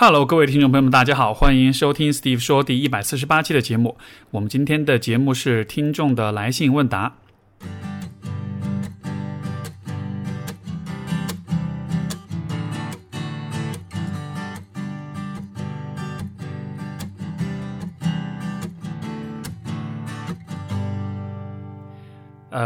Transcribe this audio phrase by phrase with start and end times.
[0.00, 3.96] Hello，各位听众朋友们，大家好，欢迎收听 Steve 说第一百四十八期的节目。
[4.30, 7.16] 我们今天的节目是听众的来信问答。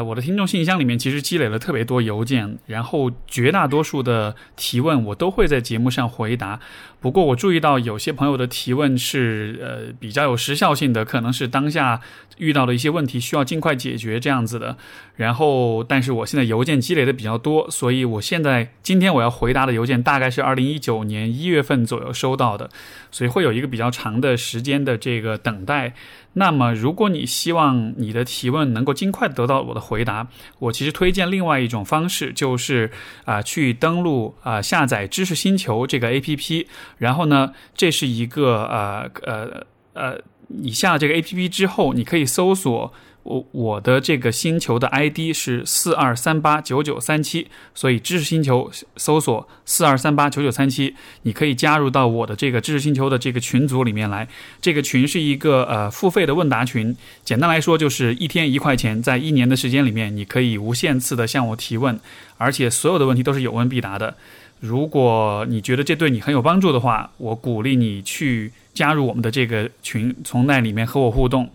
[0.02, 6.60] 我的听众信箱里面其实积累了特别多邮件，然后绝大多数的提问我都会在节目上回答。
[7.00, 12.00] 不过我注意到有些朋友的提问是呃比较有时效性的，可能是当下
[12.38, 14.76] 遇到的一些问题需要尽快解决这样子的。
[15.16, 22.70] 然后，但是我现在邮件积累的比较多，所以我现在今天我要回答的邮件大概是二零一九年一月份左右收到的，
[23.10, 25.94] 所以会有一个比较长的时间的这个等待。
[26.34, 32.90] 那么，如果你希望你的提问能够尽快得到我的回答，我其实推荐另外一种方式，就是
[33.24, 36.66] 啊，去登录啊，下载知识星球这个 A P P，
[36.98, 40.18] 然后呢，这是一个呃呃呃，
[40.48, 42.92] 你下这个 A P P 之后，你可以搜索。
[43.22, 54.26] 我我的这个星球的 ID 是四二三八九九三七，所以知识星球搜索四二三八九九三七，你可以加入到我的这个知识星球的这个群组里面来。
[54.60, 61.98] 这个群是一个呃付费的问答群，简单来说就是一天一块钱，在一年的时间里面，你可以无限次的向我提问，
[62.38, 64.16] 而且所有的问题都是有问必答的。
[64.58, 71.48] 如果你觉得这对你很有帮助的话，我鼓励你去加入我们的这个群，从那里面和我互动。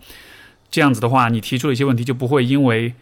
[0.70, 2.92] 这样子的话，你提出的一些问题就不会因为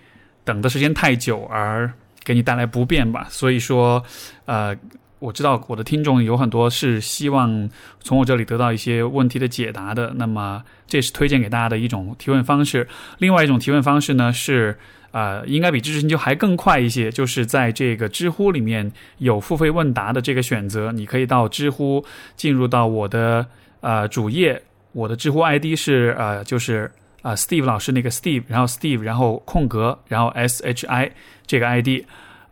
[0.44, 1.92] 等的时间太久而
[2.24, 3.26] 给你带来不便吧。
[3.28, 4.02] 所以说，
[4.44, 4.76] 呃，
[5.18, 7.68] 我知道我的听众有很多是希望
[8.00, 10.12] 从我这里得到一些问题的解答的。
[10.16, 12.86] 那么，这是推荐给大家的一种提问方式。
[13.18, 14.78] 另外一种提问方式呢，是
[15.10, 22.04] 呃，应该比知识星球还更快一些，就是在这个知乎里面有付费问答的这个选择，你可以到知乎
[22.36, 23.44] 进入到我的
[23.80, 26.88] 呃主页，我的知乎 ID 是呃就是。
[27.26, 31.10] 啊，Steve 老师那个 Steve，然后 Steve，然后空格，然后 S H I
[31.44, 32.04] 这个 ID，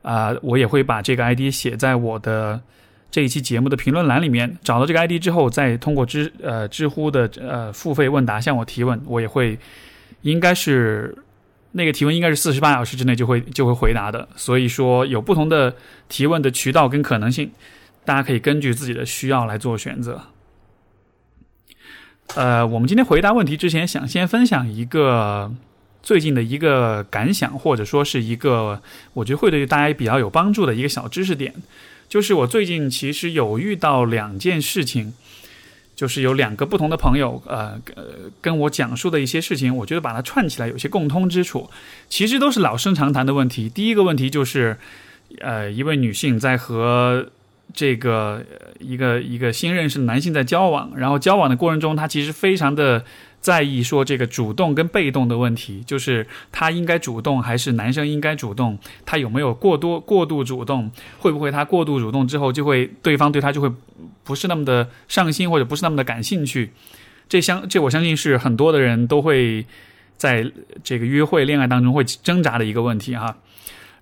[0.03, 2.61] 啊，我也会把这个 ID 写在我的
[3.09, 4.59] 这一期节目的评论栏里面。
[4.65, 9.57] 找到这个 ID 之后，再通过知呃知乎的呃付费问答向我提问，我也会
[10.23, 11.17] 应该是
[11.71, 14.29] 那个提问应该是四十八小时之内就会就会回答的。
[14.35, 15.73] 所以说有不同的
[16.09, 17.49] 提问的渠道跟可能性，
[18.05, 20.21] 大家可以根据自己的需要来做选择。
[22.35, 25.53] 呃，我们今天回答问题之前，想先分享一个
[26.03, 28.81] 最近的一个感想，或者说是一个
[29.13, 31.55] 我觉得会对大家比较有帮助的一个小知识点，
[32.09, 35.13] 就是我最近其实有遇到两件事情，
[35.95, 38.05] 就是有两个不同的朋友，呃呃，
[38.41, 41.71] 跟我讲述的一些事情，我觉得把它串起来有些共通之处，
[42.09, 43.69] 其实都是老生常谈的问题。
[43.69, 44.77] 第一个问题就是，
[45.39, 47.29] 呃，一位女性在和
[47.73, 48.45] 这个
[48.79, 53.05] 一个一个新认识男性在交往，然后交往的过程中，他其实非常的
[53.41, 63.71] 在意说这个主动跟被动的问题，就是他应该主动还是男生应该主动，他有没有过多过度主动，会不会他过度主动之后就会对方对他就会
[64.23, 66.71] 不是那么的上心或者不是那么的感兴趣，
[67.29, 69.67] 这相这我相信是很多的人都会
[70.17, 70.51] 在
[70.83, 73.37] 这个约会恋爱当中会挣扎的一个问题哈。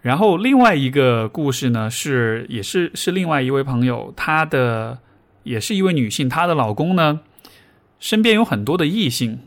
[0.02, 4.98] 然后另外一个故事呢，是也是是另外一位朋友，她的
[5.44, 7.20] 也是一位女性，她的老公呢
[8.00, 9.38] 身边有很多的异性，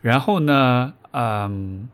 [0.00, 1.90] 然后呢，嗯，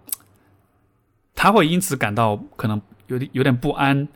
[1.34, 4.06] 她会因此感到可能有点有点不安，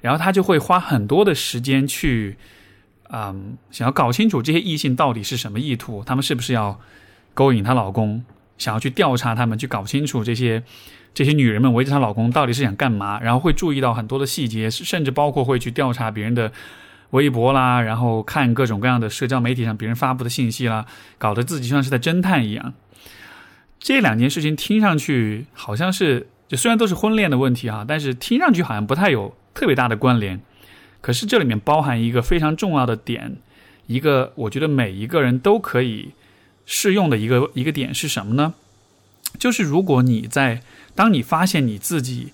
[0.00, 2.36] 然后她就会花很多的时间去，
[3.10, 6.80] 嗯，想要搞清楚这些异性到底是什么意图，他们是不是要
[7.32, 8.24] 勾引她老公，
[8.58, 10.62] 想要去调查他们，去搞清楚这些。
[11.14, 13.18] 这些女人们围着她老公到底是想干嘛？
[13.22, 16.52] 然后会注意到很多的细节，甚至包括会去调查别人的
[17.12, 20.84] 微博啦，然后看各种各样的社交媒体上别人发布的信息啦，
[21.16, 22.74] 搞得自己像是在侦探一样。
[23.80, 30.38] 这两件事情听上去好像是，就虽然都是婚恋的问题啊，但是听上去好像不太有特别大的关联。
[31.00, 33.38] 可是这里面包含一个非常重要的点，
[33.86, 36.10] 一个我觉得每一个人都可以
[36.66, 38.54] 适用的一个一个点是什么呢？
[39.38, 40.62] 就是如果你在
[40.94, 42.32] 当你发现你自己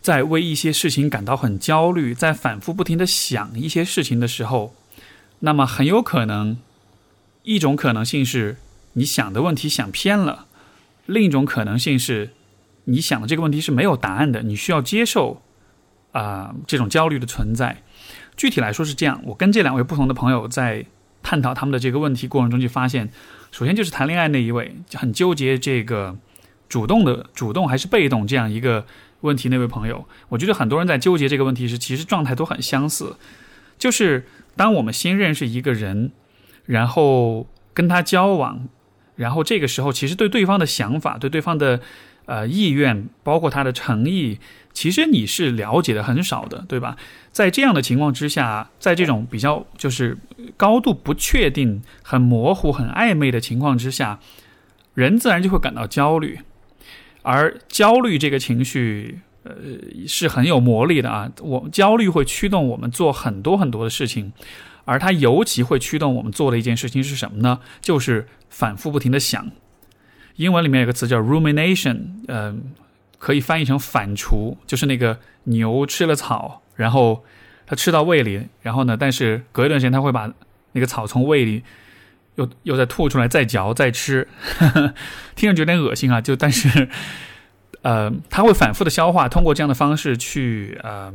[0.00, 4.74] 在为一些事情感到很焦虑，在反复不停的想一些事情的时候，
[5.40, 6.58] 那么很有可能
[7.42, 8.56] 一种可能性是
[8.94, 10.46] 你想的问题想偏了，
[11.06, 12.32] 另一种可能性是
[12.84, 15.42] 你想的这个问题是没有答案的，你需要接受
[16.12, 17.82] 啊这种焦虑的存在。
[18.36, 20.84] 具体来说是这样，我跟这两位不同的朋友在
[21.26, 23.10] 探讨他们的这个问题过程中，就发现，
[23.50, 26.16] 首先就是谈恋爱那一位就很纠结这个。
[26.68, 28.84] 主动的主动还是被动这样一个
[29.20, 33.16] 问题，那位朋友，我觉得很多人在纠结这个问题时，其实状态都很相似。
[33.78, 34.26] 就是
[34.56, 36.10] 当我们新认识一个人，
[36.64, 38.66] 然后跟他交往，
[39.14, 41.80] 然后这个时候其实对对方的想法、对对方的
[42.24, 44.40] 呃意愿，包括他的诚意，
[44.76, 46.98] 其实你是了解的很少的，对吧？
[47.32, 50.18] 在这样的情况之下，在这种比较就是
[50.54, 54.20] 高度不确定、很模糊、很暧昧的情况之下，
[54.92, 56.40] 人自然就会感到焦虑，
[57.22, 59.20] 而焦虑这个情绪。
[59.48, 59.54] 呃，
[60.08, 61.30] 是很有魔力的啊！
[61.40, 64.32] 我焦虑会驱动我们做很多很多的事情，
[64.84, 67.60] 而它尤其会驱动我们做的一件事情是什么呢？
[67.80, 69.48] 就是反复不停的想。
[70.34, 71.96] 英文里面有个词叫 rumination，
[72.26, 72.74] 嗯，
[73.18, 77.24] 可以翻译成反刍，就是那个牛吃了草，然后
[77.66, 80.32] 它吃到胃里，然后呢，但是隔一段时间它会把
[80.72, 81.62] 那个草从胃里
[82.36, 84.28] 又又再吐出来，再嚼再吃，
[85.34, 86.20] 听上去有点恶心啊！
[86.20, 86.88] 就但是。
[87.82, 91.12] 呃，它会反复的消化，通过这样的方式去，呃，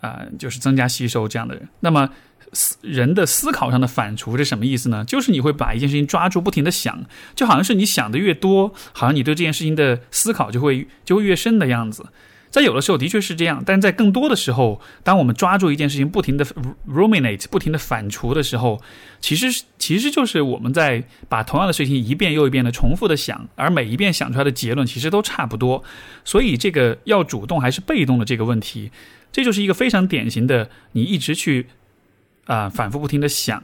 [0.00, 1.68] 啊，就是增加吸收这样的人。
[1.78, 2.10] 那么，
[2.52, 5.04] 思人的思考上的反刍是什么意思呢？
[5.04, 7.04] 就是你会把一件事情抓住，不停的想，
[7.34, 12.06] 就好像是你想的越多，好像你对这件事情的思考就会就会越深的样子。
[12.48, 16.46] 在有的时候的确是这样，但在更多的时候，当我们抓住一件事情，不停的
[16.88, 18.80] ruminate，不停的反刍的时候，
[19.20, 25.84] 其实其实就是我们在把同样的事情一遍又一遍的重复的想，而每一遍想出来的结论其实都差不多。
[26.24, 28.90] 所以这个要主动还是被动的这个问题，
[29.30, 31.66] 这就是一个非常典型的，你一直去
[32.46, 33.62] 啊反复不停的想，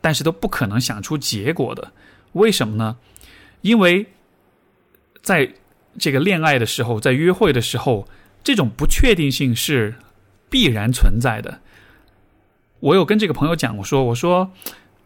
[0.00, 1.92] 但是都不可能想出结果的。
[2.32, 2.96] 为什么呢？
[3.60, 4.06] 因为
[5.22, 5.48] 在
[5.98, 8.08] 这个恋爱的时候，在约会的时候，
[8.42, 9.94] 这种不确定性是
[10.50, 11.60] 必然存在的。
[12.80, 14.50] 我有跟这个朋友讲，我说，我说，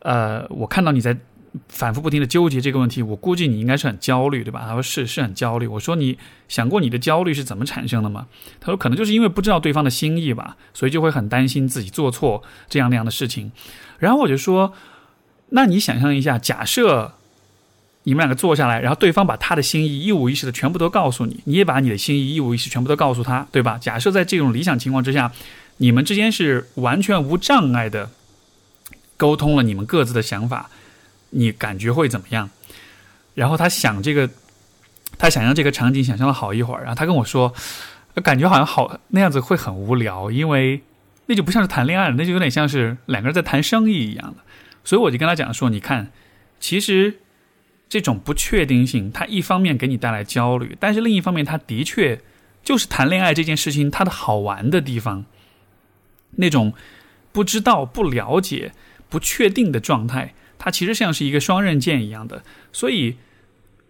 [0.00, 1.16] 呃，我看到你在
[1.69, 4.64] 反复不停的纠结这个问题，我估计你应该是很焦虑，对吧？
[4.66, 5.66] 他说是，是很焦虑。
[5.66, 6.19] 我说你
[6.49, 8.26] 想过你的焦虑是怎么产生的吗？
[8.60, 13.52] 他说可能就是因为不知道对方的心意吧，所以就会很担心自己做错这样那样的事情。
[13.99, 14.72] 然后我就说，
[15.50, 17.14] 那你想象一下，假设。
[18.05, 23.76] 你们两个坐下来，然后对方把他的心意一五一十的全部都告诉你，你也把你的心意一五一十全部都告诉他，对吧？
[23.78, 25.31] 假设在这种理想情况之下，
[25.76, 28.08] 你们之间是完全无障碍的
[29.19, 30.70] 沟通了你们各自的想法，
[31.31, 32.51] 你感觉会怎么样？
[33.35, 34.29] 然后他想这个，
[35.19, 37.55] 他想象这个场景，想象了好一会儿，然后他跟我说，
[38.23, 40.83] 感觉好像好那样子会很无聊，因为
[41.27, 44.43] 那就不像是谈恋爱了，那就有点像是两个人在谈生意一样的。
[44.85, 46.11] 所以我就跟他讲说，你看，
[46.61, 47.21] 其实。
[47.91, 52.21] 这种不确定性，它一方面给你带来焦虑，但是另一方面，它的确
[52.63, 55.25] 就是谈恋爱这件事情它的好玩的地方。
[56.33, 56.75] 那种
[57.33, 58.73] 不知道、不了解、
[59.09, 62.43] 不确定的状态，它其实像是一个双刃剑一样的。
[62.72, 63.16] 所以，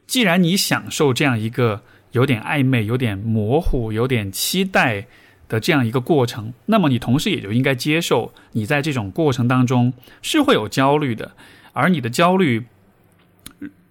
[0.06, 1.82] 既然你享受这样一个
[2.12, 5.06] 有点暧昧、有点模糊、有点期待
[5.48, 9.92] 的这样一个过程，那么你同时也就应该接受，你在这种过程当中
[10.22, 11.32] 是会有焦虑的，
[11.72, 12.66] 而你的焦虑。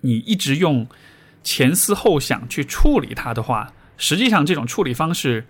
[0.01, 0.87] 你一直用
[1.43, 5.43] 前思后想去处理它的话，实际上这种处理方式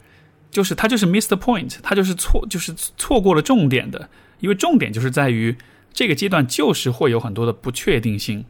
[0.49, 4.09] 就是它就是 miss the point，它就是错就是错过了重点的。
[4.39, 5.55] 因为重点就是在于
[5.97, 8.45] 这个阶段就是会有很多的不确定性，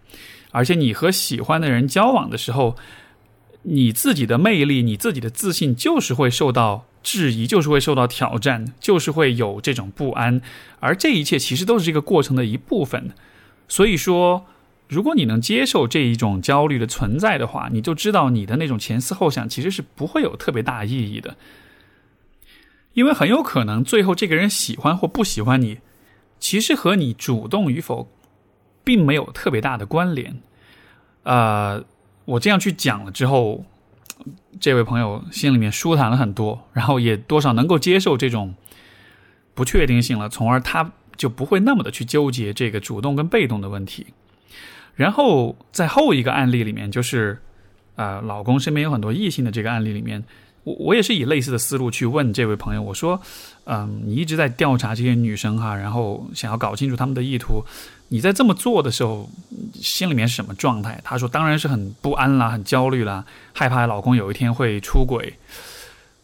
[0.52, 2.76] 而且你和喜欢的人交往的时候，
[3.62, 10.42] 你自己的魅力、你自己的自信就是会受到质疑，就是会受到挑战，就是会有这种不安。
[10.82, 13.12] 而这一切其实都是这个过程的一部分。
[13.70, 14.46] 所以说。
[14.90, 21.36] 如果你能接受这一种焦虑的存在的话，你就知道你的那种前思后想其实是不会有特别大意义的，
[22.94, 25.80] 因为很有可能最后这个人喜欢或不喜欢你，
[26.40, 28.10] 其实和你主动与否
[28.84, 30.40] 并没有特别大的关联。
[31.24, 31.84] 呃，
[32.26, 33.66] 我这样去讲了之后，
[34.60, 38.56] 这位朋友心里面舒坦了很多，然后也多少能够接受这种
[39.54, 44.08] 不确定性了，从而他就不会那么的去纠结这个主动跟被动的问题。
[44.96, 47.40] 然后在后一个案例里面，就是，
[47.96, 50.24] 呃，老公身边有很多异性的这个案例里面，
[50.68, 53.22] 我我也是以类似的思路去问这位朋友，我说，
[53.64, 57.64] 嗯，你一直在调查这些女生哈，然后想要搞清楚他们的意图，
[58.10, 59.30] 你在这么做的时候，
[59.76, 61.00] 心里面是什么状态？
[61.06, 65.36] 他说，当然是很不安啦，很焦虑啦，害怕老公有一天会出轨，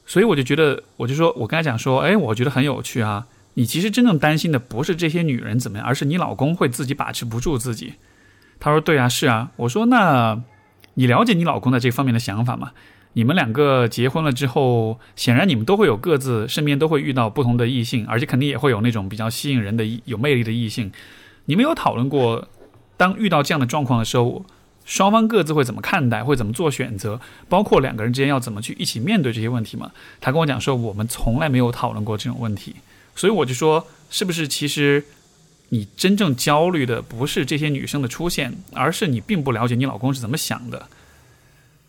[0.05, 7.93] 所以我就觉得，我就说我跟他讲说，哎，我觉得很有趣啊，你其实真正担心的不是这些女人怎么样，而是你老公会自己把持不住自己。
[8.59, 10.37] 他说：“对啊，是啊。”我说：“那
[10.95, 12.71] 你了解你老公的这方面的想法吗？
[13.13, 20.91] 你们两个结婚了之后，显然你们都会有各自身边都会遇到不同的异性，而且肯定也会有那种比较吸引人的、有魅力的异性。
[21.45, 22.47] 你们有讨论过，
[22.97, 24.45] 当遇到这样的状况的时候，
[24.85, 27.21] 双方各自会怎么看待，会怎么做选择？
[27.47, 32.75] 包括两个人之间要怎么去一起面对这些问题吗？”他跟我讲说：“我们从来没有讨论过这种问题。”
[33.15, 35.03] 所以我就说：“是不是其实？”
[35.69, 40.87] 你真正焦虑的不是这些女生的出现，而是你并不了解你老公是怎么想的。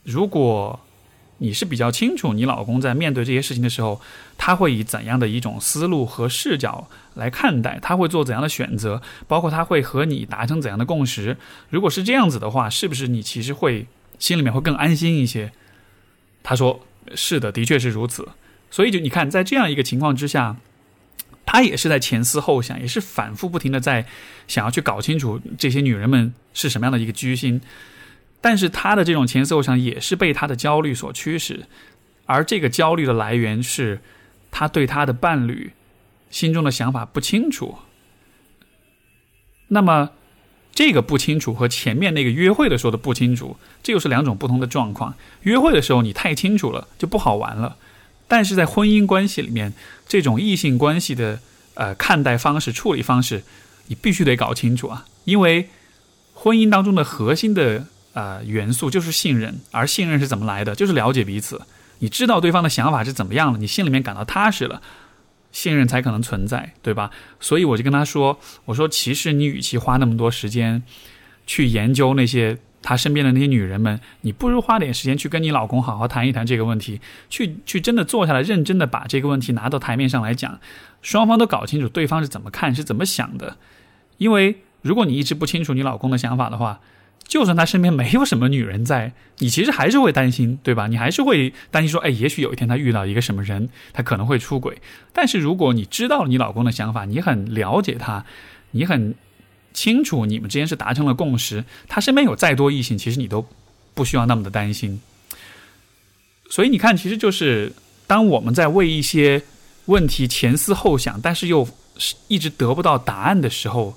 [0.05, 0.81] 如果
[1.39, 4.01] 你是比较清楚你老公在面对这些事情的时候，
[4.39, 11.37] 他会以怎样的一种思路和视角来看待，他会做怎样的选择，包括他会和你达成怎样的共识。
[11.71, 13.87] 如果是这样子的话，是不是你其实会
[14.19, 15.53] 心里面会更安心一些？
[16.43, 16.81] 他说
[17.15, 18.29] ：“是的，的确是如此。”
[18.71, 20.57] 所以就你看，在这样一个情况之下，
[21.45, 24.07] 他也是在前思后想，也是反复不停的在
[24.47, 27.61] 想要去搞清楚这些女人们是什么样的一个居心。
[28.45, 31.65] 但是他的这种前思后想也是被他的焦虑所驱使，
[32.27, 34.03] 而这个焦虑的来源是
[34.51, 35.73] 他对他的伴侣
[36.31, 37.77] 心中的想法不清楚。
[39.69, 40.11] 那么
[40.75, 45.15] 这个不清楚和前面那个约会的时候的不清楚，这又是两种不同的状况。
[45.45, 47.79] 约会的时候你太清楚了就不好玩了，
[48.29, 49.73] 但是在婚姻关系里面，
[50.07, 51.41] 这种异性关系的
[51.77, 53.43] 呃看待方式、处理方式，
[53.87, 55.71] 你必须得搞清楚啊，因为
[56.35, 57.87] 婚姻当中的核心的。
[58.15, 60.75] 呃，元素就是信任，而信任是怎么来的？
[60.75, 61.61] 就是了解彼此，
[61.99, 64.81] 你知道对方的想法是怎么样了，你心里面感到踏实了，
[65.51, 67.11] 信任才可能存在，对吧？
[67.41, 70.83] 所以我就跟他说：“我说，其实你与其花那么多时间
[71.47, 80.61] 去研究那些他身边的那些女人们，你不如花点时间去跟你老公好好谈一谈这个问题，去去真的坐下来，认真的把这个问题拿到台面上来讲，
[81.03, 83.57] 双方都搞清楚对方是怎么看，是怎么想的。
[84.19, 86.81] 因为如果你一直不清楚你老公的想法的话，
[87.27, 90.87] 就算他身边没有什么女人在，你其实还是会担心，对吧？
[90.87, 94.79] 你还是会担心说，哎，也许有一天他遇到一个什么人，他可能会出轨。
[95.13, 98.25] 但是如果你知道你老公的想法，你很了解他，
[98.73, 99.15] 你很
[99.73, 103.45] 清楚你们之间是达成了共识，他身边有再多异性，其实你都
[103.95, 105.01] 不需要那么的担心。
[106.51, 107.73] 所以你看，其实就是
[108.07, 109.43] 当我们在为一些
[109.87, 111.67] 问题前思后想，但是又
[112.29, 113.97] 一直得不到答案的时候，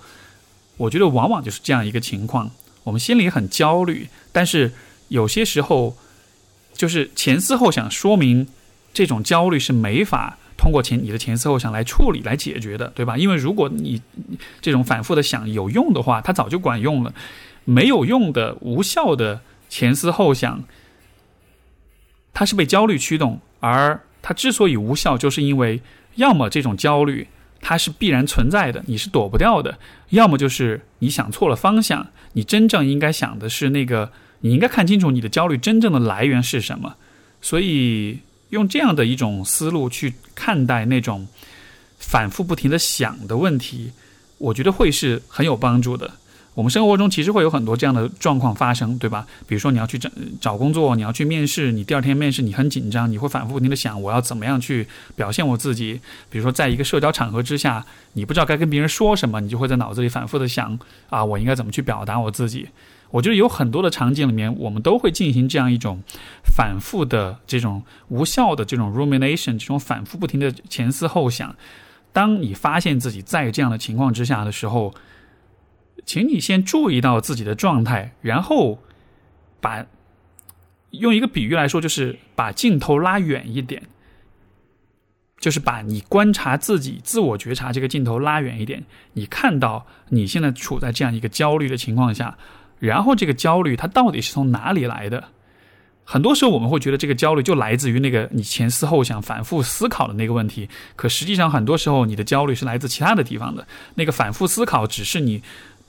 [0.77, 2.50] 我觉得往往就是这样一个情况。
[2.88, 4.72] 我们心里很焦虑，但是
[5.10, 5.98] 有些时候
[6.74, 8.48] 就是前思后想，说明
[8.94, 13.17] 这种焦虑是没法通过前你的前思后想来处理、来解决的，对吧？
[13.17, 14.01] 因为如果你
[14.62, 17.12] 这种反复的想有用的话，它早就管用了；
[17.65, 20.63] 没有用的、无效的前思后想，
[22.34, 25.82] 它是被焦虑驱动，而它之所以无效，就是因为
[26.15, 27.27] 要么这种焦虑。
[27.69, 29.77] 它是必然存在的，你是躲不掉的。
[30.12, 34.09] 要么就是你想错了方向，你真正应该想的是那个，
[34.39, 36.95] 你应该看清楚你的焦虑真正的来源是什么。
[37.41, 38.19] 所以
[38.51, 41.27] 用这样的一种思路去看待那种
[42.00, 43.91] 反复不停的想的问题，
[44.38, 46.13] 我觉得会是很有帮助的。
[46.57, 49.27] 我们生活中其实会有很多这样的状况发生，对吧？
[49.45, 50.09] 比如说你要去找
[50.41, 56.01] 找工作，你要去面试，你第二天面试你很紧张，你会反复不停的想我要怎么样去表现我自己。
[56.31, 60.79] 比如说在一个社交场合之下，你不知道该跟别人说什么，你就会在脑子里反复的想
[61.11, 62.67] 啊，我应该怎么去表达我自己？
[63.11, 66.01] 我觉得有很多的场景里面，我们都会进行这样一种
[66.43, 71.55] 反复的这种无效的这种 rumination，这种反复不停的前思后想。
[72.11, 74.91] 当你发现自己在这样的情况之下的时候，
[76.07, 78.79] 请你先注意到自己的状态，然后
[79.59, 79.85] 把
[80.91, 83.83] 用一个比喻来说，就是把镜头拉远一点，
[85.37, 88.85] 就是把你观察自己、自我觉察这个镜头拉远一点。
[89.13, 92.37] 你看到你现在处在这样一个焦虑的情况下，
[92.79, 95.25] 然后这个焦虑它到底是从哪里来的？
[96.05, 103.67] 很多时候我们会觉得这个焦虑就来自于那个你前思后想、反复思考的那个问题，可实际上很多时候你的焦虑是来自其他的地方的。
[103.95, 105.43] 那个反复思考只是你。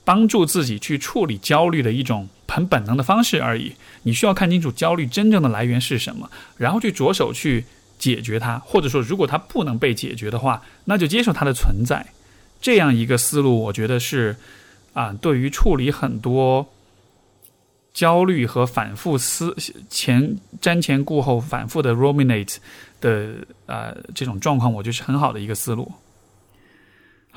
[0.09, 3.73] 帮助自己去处理焦虑的一种很本能的方式而已。
[4.01, 7.63] 你需要看清楚焦虑真正的来源是什么，然后去着手去
[7.99, 12.03] 解决它，或者说，如果它不能被解决的话，那就接受它的存在。
[12.59, 14.35] 这样一个思路，我觉得是
[14.93, 16.67] 啊，对于处理很多
[17.93, 19.55] 焦虑和反复思
[19.91, 22.55] 前瞻前顾后、反复的 ruminate
[22.99, 23.35] 的
[23.67, 25.91] 啊这种状况，我觉得是很好的一个思路。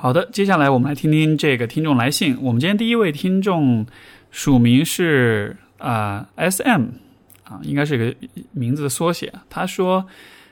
[0.03, 2.37] 好的，接下来我们来听听这个听众来信。
[2.43, 3.87] 我们今天第一位听众
[4.33, 6.87] 署名是啊 S M
[7.45, 8.13] 啊，应该是个
[8.51, 9.33] 名字的缩写。
[9.49, 10.05] 他说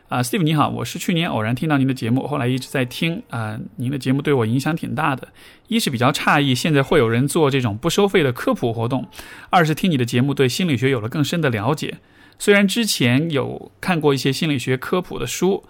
[0.08, 5.26] 啊，Steve 你好，我是去年偶然听到您的节目，后来一直在听啊，您的节目对我影响挺大的。
[5.66, 9.02] 一是比较诧异，现在会有人做这种不收费的科普活动；
[9.50, 11.98] 二是听你的节目对心理学有了更深的了解。
[12.38, 15.64] 虽然之前有看过一些心理学科普的书。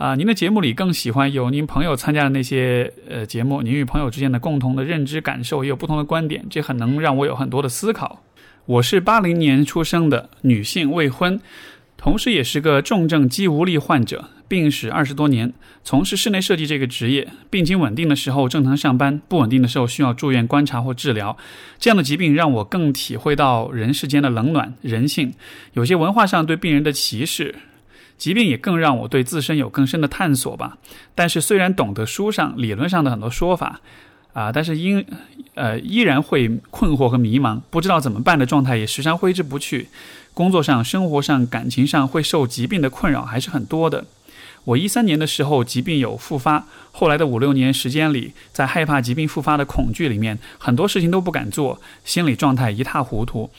[0.00, 8.22] 啊，您的节目里更喜欢有您朋友参加的那些呃节目，您与朋友之间的共同的认知感受也有不同的观点，这很能让我有很多的思考。
[8.64, 11.38] 我是八零年出生的女性，未婚，
[11.98, 15.52] 同时也是个重症肌无力患者，病史二十多年，
[15.84, 21.36] 从事室内设计这个职业，病情稳定的时候正常上班，不稳定的时候需要住院观察或治疗。
[21.78, 25.34] 这样的疾病让我更体会到人世间的冷暖、人性，
[25.74, 27.54] 有些文化上对病人的歧视。
[28.20, 30.76] 疾病也更让我对自身有更深的探索吧。
[31.14, 33.80] 但是虽然懂得书上理论上的很多说法，
[34.34, 35.02] 啊，但是因
[35.54, 39.88] 呃依然会困惑和迷茫，不知道怎么办的状态也时常挥之不去。
[40.34, 44.04] 工作上、生活上、感情上会受疾病的困扰还是很多的。
[44.64, 53.50] 我一三年的时候疾病有复发，后来的五六年时间里，在害怕疾病复发的恐惧里面，很多事情都不敢做，心理状态一塌糊涂。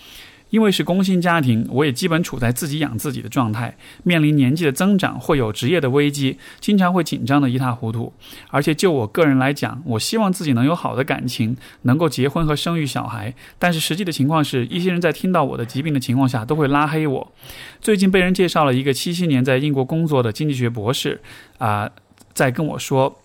[0.51, 8.13] 因为是工薪家庭，我也基本处在自己养自己的状态，面临年纪的增长，会有职业的危机，经常会紧张的一塌糊涂。
[8.49, 13.33] 而且就我个人来讲，我希望自己能有好的感情，能够结婚和生育小孩。
[13.57, 17.31] 但是实际的情况是，一些人在听到我的疾病的情况下，都会拉黑我。
[17.79, 21.21] 最近被人介绍了一个七七年在英国工作的经济学博士，
[21.57, 21.89] 啊，
[22.33, 23.20] 在跟我说。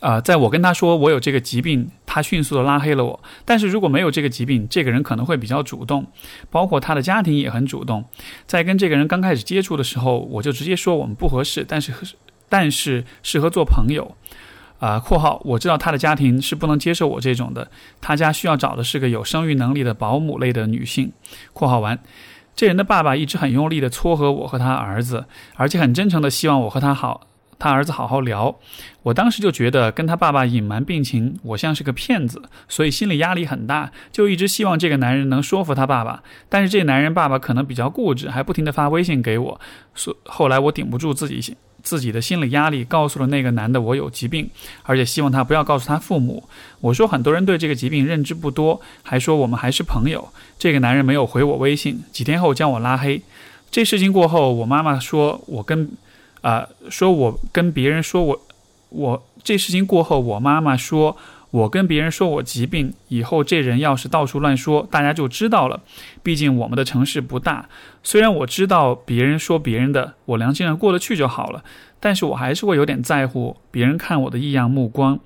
[0.00, 3.20] 啊，在我跟他说我有这个疾病，他迅速的拉黑了我。
[3.44, 6.06] 但是如果没有这个疾病，这个人可能会比较主动，
[6.50, 8.04] 包括他的家庭也很主动。
[8.46, 11.92] 在跟这个人刚开始接触的时候，我就直接说我们不合适，但是
[12.48, 14.16] 但是适合做朋友。
[14.78, 17.68] 啊，括号我知道他的家庭是不能接受我这种的，
[18.00, 21.10] 他家需要找的是个有生育能力的保姆类的女性。
[21.52, 21.98] 括号完，
[22.54, 25.24] 这人的爸爸一直很用力的撮合我和他儿子，
[25.56, 27.26] 而且很真诚的希望我和他好。
[27.58, 28.54] 他儿子好好聊，
[29.02, 36.22] 我当时就觉得跟他爸爸隐瞒病情，我像是个骗子，所以心里压力很大，就一直希望这个男人能说服他爸爸。
[36.48, 39.60] 但是这男人爸爸可能比较固执，还不停的发微信给我。
[39.94, 44.48] 所后来我顶不住自己自己的心理压力，告诉了那个男的我有疾病，
[44.84, 46.48] 而且希望他不要告诉他父母。
[46.80, 50.28] 我说很多人对这个疾病认知不多，还说我们还是朋友。
[50.60, 53.20] 这个男人没有回我微信，几天后将我拉黑。
[53.68, 55.90] 这事情过后，我妈妈说我跟。
[56.40, 58.40] 啊，说我跟别人说我，
[58.90, 61.16] 我这事情过后，我妈妈说
[61.50, 65.80] 我跟别人说我疾病以后，这人要是到处乱说，大家就知道了。
[66.22, 67.68] 毕竟我们的城市不大，
[68.02, 71.64] 虽然我知道别人说别人的，我良心上过得去就好了，
[71.98, 75.18] 但是我还是会有点在乎别人看我的异样目光。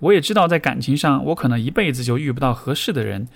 [0.00, 3.28] 我也知道在感情上，我可能一辈子就遇不到合适的人。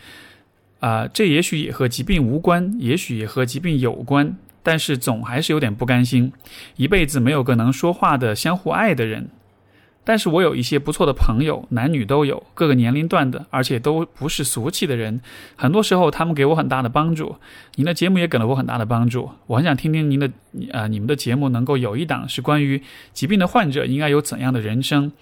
[0.80, 4.34] 啊，这也许也和疾病无关，也许也和疾病有关。
[4.62, 6.32] 但是总还是有点不甘心，
[6.76, 9.28] 一辈子没有个能说话的、相互爱的人。
[10.02, 15.20] 但是我有一些不错的朋友，男女都有，各个年龄段的，而且都不是俗气的人。
[15.56, 17.36] 很多时候他们给我很大的帮助，
[17.76, 19.30] 您的节目也给了我很大的帮助。
[19.46, 20.30] 我很想听听您的，
[20.72, 25.12] 呃，你们的节目能够有一档是关于疾病的患者应该有怎样的人生，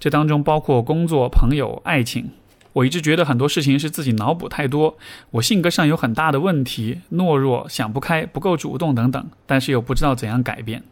[0.00, 2.28] 这当中包括工作、朋友、爱情。
[2.74, 4.98] 我一直觉得很多事情是自己脑补太多，
[5.30, 10.82] 我性格上有很大的问题，懦弱、想不开、不够主动等等，但是又不知道怎样改变。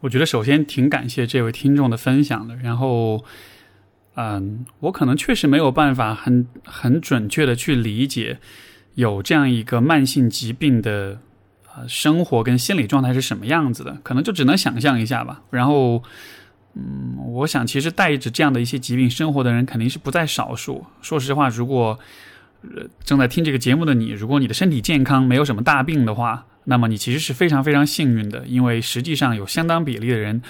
[0.00, 3.24] 我觉得首先挺感谢这位听众的分享的，然后，
[4.14, 8.38] 嗯，我可能确实没有办法很很准确的去理解
[8.94, 11.20] 有这样一个慢性疾病的
[11.74, 16.02] 呃生活跟心理状态是什么样子的，可能就只能想象一下吧，然后。
[16.78, 20.84] 嗯，我想其实带着这样的一些疾病生活的人肯定是不在少数。
[21.00, 21.98] 说实话，如果
[22.62, 30.42] 呃正在听这个节目的你，如果你的身体健康，没有什么大病的话，那么你其实是非常非常幸运的，因为实际上有相当比例的人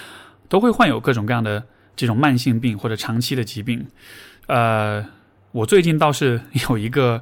[0.49, 1.63] 都会患有各种各样的
[1.95, 3.85] 这种慢性病或者长期的疾病。
[4.47, 5.05] 呃，
[5.53, 7.21] 我最近倒是 有一个，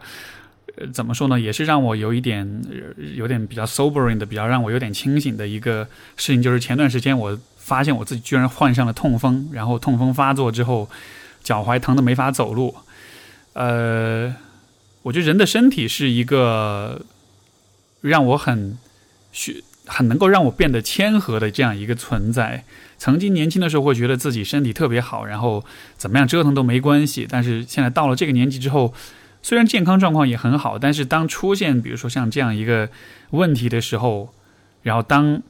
[0.78, 2.64] 呃，怎么说呢，也是让我有一点
[3.16, 7.40] 有点比较 sobering 的，比较让我有点清醒的一个事情，就是前段时间我。
[7.66, 10.88] 发现我自己居然患上了痛风，然后痛风发作之后，
[11.44, 12.76] 脚踝疼的没法走路。
[13.54, 14.36] 呃，
[15.02, 17.02] 我觉得人的身体是一个
[18.02, 18.78] 让我很
[19.32, 22.64] 学很能够让我变得谦和的这样一个存在。
[23.00, 25.66] 曾经年轻的时候会觉得自己身体特别好，然后
[25.98, 27.26] 怎么样折腾都没关系。
[27.28, 28.94] 但是现在到了这个年纪之后，
[29.46, 32.90] 虽然健康状况也很好，但是当出现比如说像这样一个
[33.30, 34.34] 问题的时候，
[34.82, 35.44] 然后当。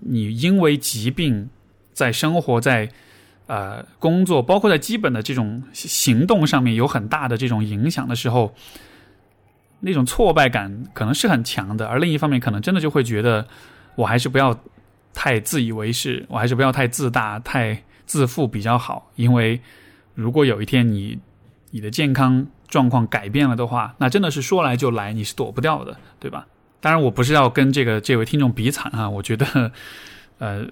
[0.00, 1.50] 你因为疾病，
[1.92, 2.88] 在生活在
[3.46, 8.54] 呃工作，包括在基本的这种行动上面有很大的这种影响的时候，
[9.80, 11.86] 那种挫败感可能是很强的。
[11.86, 13.46] 而另一方面，可能真的就会觉得，
[13.96, 14.58] 我还是不要
[15.12, 19.10] 太自以为是，我还是不要太自大、太自负比较好。
[19.16, 19.60] 因为
[20.14, 21.18] 如果有一天你
[21.72, 26.46] 你的健康状况改变了的话，那真的是说来就来，你是躲不掉的，对吧？
[26.80, 29.10] 当然，我不是要跟这个这位听众比惨啊！
[29.10, 29.70] 我觉得，
[30.38, 30.64] 呃，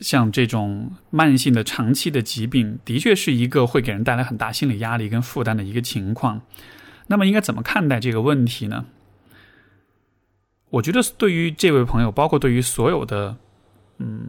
[0.00, 6.40] 像这种慢性的、长期的疾病，的确是一个会给人带来很大心理压力跟负担的一个情况。
[7.08, 8.86] 那么，应该怎么看待这个问题呢？
[10.70, 13.36] 我觉得对于这位朋友，包括对于所有的，
[13.98, 14.26] 嗯，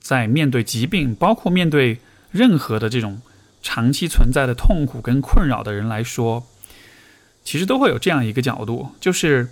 [0.00, 1.98] 在面对疾病，包括面对
[2.30, 3.20] 任何的这种
[3.62, 6.44] 长期存在的痛苦跟困扰的人来说，
[7.44, 9.48] 其实都会有这样一个角度，就是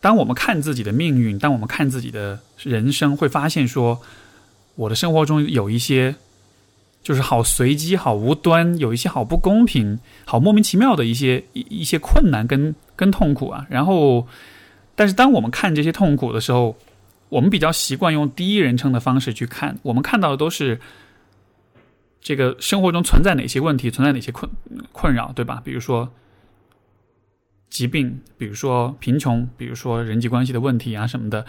[0.00, 4.00] 当我们看自己的命运，当我们看自己的人生，会发现说，
[4.76, 6.14] 我的生活中有一些。
[7.00, 13.64] 就是好随机、好无端，有一些好不公平、好莫名其妙的一些一一些困难跟跟痛苦啊。
[13.70, 14.26] 然后，
[14.94, 16.76] 但是当我们看这些痛苦的时候，
[17.30, 20.78] 我们比较习惯用第一人称的方式去看，我们看到的都是
[22.28, 24.50] 这个生活中存在哪些问题，存在哪些困
[24.92, 25.62] 困扰，对吧？
[25.64, 26.12] 比如说
[27.70, 31.46] 疾病，比如说贫穷，比如说人际关系的问题啊什么的，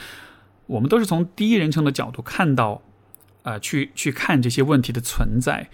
[0.67, 2.81] 我们都是从第一人称的角度看到。
[3.43, 5.69] 啊，去去看这些问题的存在，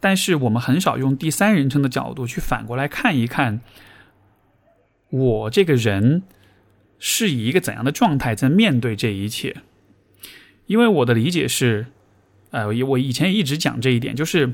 [0.00, 3.60] 但是我们很少用第三人称的角度去反过来看一看，
[5.10, 6.22] 我这个人
[6.98, 9.56] 是以一个怎样的状态在面对这一切？
[10.66, 11.86] 因为我的理解是，
[12.50, 14.52] 呃，我以前也一直讲这一点，就是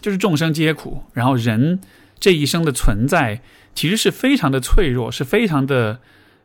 [0.00, 1.80] 就是众生皆苦，然后人
[2.18, 3.40] 这一生的存在
[3.74, 6.00] 其实是非常的脆弱，是非常的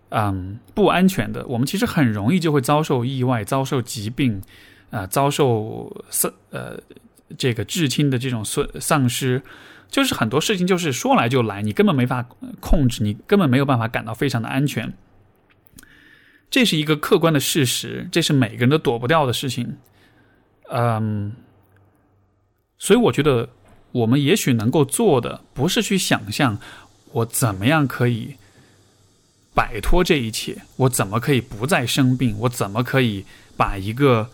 [0.09, 1.45] 嗯不安全的。
[1.47, 4.41] 我们其实很容易就会遭受意外，遭受疾病。
[4.91, 6.75] 啊，遭受丧呃
[7.37, 9.39] 这个至亲的这种损丧失，
[9.87, 12.27] 就是很多事情就是说来就来，你根本没法
[12.59, 14.91] 控制，你根本没有办法感到非常的安全。
[16.49, 19.77] 这是一个客观的事实，这是每个人都躲不掉的事情。
[20.69, 21.33] 嗯，
[22.77, 23.49] 所以我觉得
[23.91, 26.57] 我们也许能够做的，不是去想象
[27.11, 28.35] 我怎么样可以
[29.53, 33.25] 摆脱这一切，我怎么可以不再生病，我怎么可以
[33.57, 34.29] 把一个。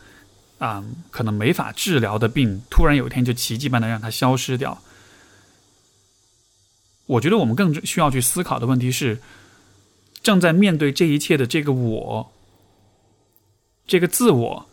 [0.58, 4.82] 啊，可能没法治疗的病，突然有一天就奇迹般的让它消失掉。
[7.08, 9.20] 我觉得我们更需要去思考的问题是：
[10.24, 12.32] 正在面对这一切的这个我，
[13.86, 14.66] 这个自我，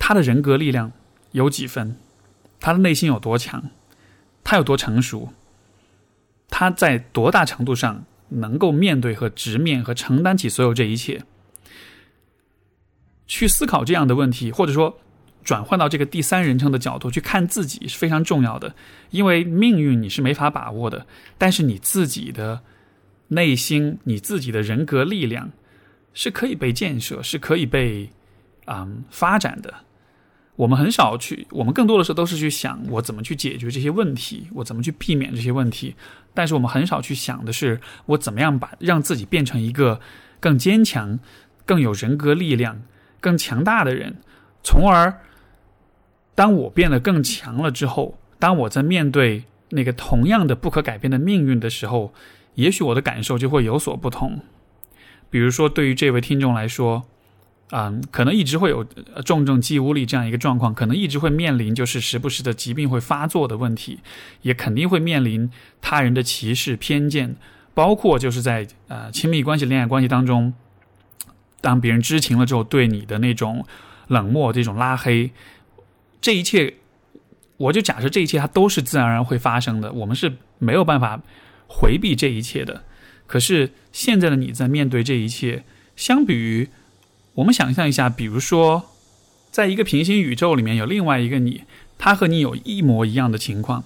[0.00, 0.90] 他的人格力量
[1.30, 1.94] 有几分？
[2.58, 3.70] 他的内心有多强？
[4.42, 5.32] 他有多成熟？
[6.48, 11.22] 他在多大程度上能够面对和直面和承担起所有这一切？
[13.28, 14.98] 去思考这样的问题，或者说
[15.44, 18.74] 转换到这个第三人称的角度去看自己是非常重要的。
[19.10, 21.06] 因为命运你是没法把握的，
[21.38, 22.62] 但是你自己的
[23.28, 25.52] 内心、你自己的人格力量
[26.12, 28.10] 是可以被建设，是可以被
[28.64, 29.72] 啊发展的。
[30.60, 35.94] 我们很少去，我们更多的时候都是去想我怎么去解决这些问题，我怎么去避免这些问题。
[36.34, 40.00] 但是我们很少去想的是，我怎么样把让自己变成一个
[40.38, 41.18] 更坚强、
[41.64, 42.82] 更有人格力量。
[43.20, 44.16] 更强大的人，
[44.62, 45.20] 从而，
[46.34, 52.12] 当我变得更强了之后，当我在面对那个同样的不可改变的命运的时候，
[52.54, 54.40] 也许我的感受就会有所不同。
[55.30, 57.04] 比如说，对于这位听众来说，
[57.72, 58.84] 嗯，可能一直会有
[59.24, 64.00] 重症肌无力这样一个状况，可能一直会面临就是时不时的疾病会发作的问题，
[64.42, 67.36] 也肯定会面临他人的歧视偏见，
[67.72, 70.52] 包括就是在呃亲密关系、恋爱关系当中。
[71.60, 73.66] 当别人知情了之后，对你的那种
[74.08, 75.30] 冷漠、这种拉黑，
[76.20, 76.74] 这一切，
[77.58, 81.20] 我就假设这一切它都是自然而然会发生的，我们是没有办法
[81.68, 82.82] 回避这一切的。
[83.26, 86.68] 可是现在的你在面对这一切，相比于
[87.34, 88.90] 我们想象一下，比如说，
[89.50, 91.62] 在一个平行宇宙里面有另外一个你，
[91.98, 93.84] 他和你有一模一样的情况，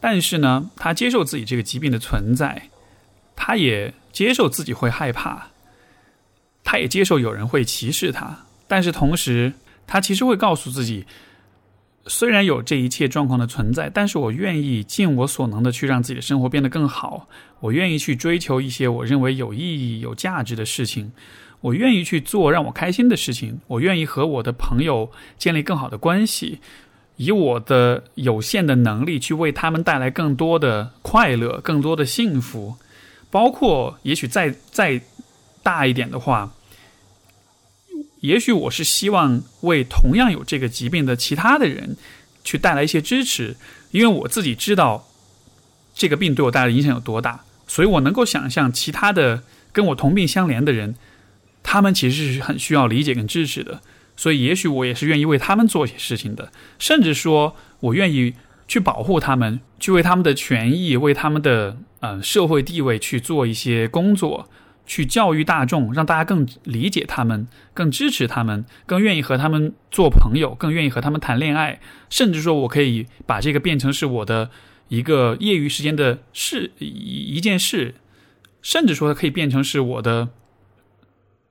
[0.00, 2.70] 但是呢，他接受自己这个疾病的存在，
[3.36, 5.48] 他也接受自己会害怕。
[6.62, 9.52] 他也接受有人会歧视他，但是同时，
[9.86, 11.04] 他其实会告诉自己，
[12.06, 17.26] 虽然有这一切状况的存在，但是我愿意尽我所能的去让自己的生活变得更好。
[17.60, 21.10] 我愿意去追求一些我认为有意义、有价值的事情，
[21.60, 26.58] 我愿意去做让我开心的事情，我愿意和我的朋友建立更好的关系，
[27.16, 32.76] 以我的有限的能力去为他们带来更多的快乐、更多的幸福，
[33.30, 35.02] 包括也许再再。
[35.62, 36.54] 大一点的话，
[38.20, 41.98] 也许我是希望为同样有这个疾病的其他的人
[42.42, 43.54] 去带来一些支持，
[43.90, 45.06] 因为我自己知道
[45.94, 50.94] 这个病对我带来的影响有多大，所以我能够想象其他的跟我同病相怜的人，
[51.62, 53.80] 他们其实是很需要理解跟支持的，
[54.16, 58.34] 所以也许我也是愿意为他们做一些事情的，甚至说我愿意
[58.66, 64.48] 去保护他们，去为他们的权益、为他们的呃社会地位去做一些工作。
[64.86, 74.50] 去教育大众，让大家更理解他们，更支持他们，更愿意和他们做朋友，更愿意和他们谈恋爱，甚至说我可以把这个变成是我的
[74.88, 77.94] 一个业余时间的事一一件事，
[78.62, 80.30] 甚至说可以变成是我的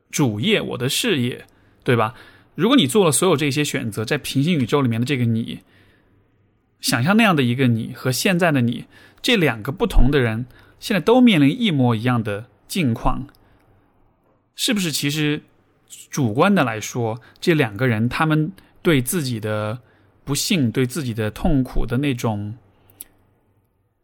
[0.10, 1.46] 主业、我的事业，
[1.84, 2.16] 对吧？
[2.56, 5.60] 如果你做了所有这些选择，在平行宇宙里面的这个你，
[6.82, 8.86] 想象那样的一个你和现在的你，
[9.22, 10.46] 这两个不同的人，
[10.80, 13.28] 现在都面临一模一样的境况，
[14.56, 14.92] 是不是？
[14.92, 15.42] 其实
[16.10, 19.80] 主观的来说，这两个人他们对自己的
[20.24, 22.56] 不幸、对自己的痛苦的那种，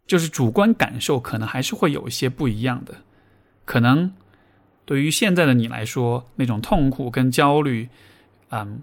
[0.07, 2.95] 就是主观感受，可能还是会有一些不一样的。
[3.65, 4.13] 可能
[4.85, 7.89] 对于现在的你来说，那种痛苦跟焦虑，
[8.49, 8.81] 嗯，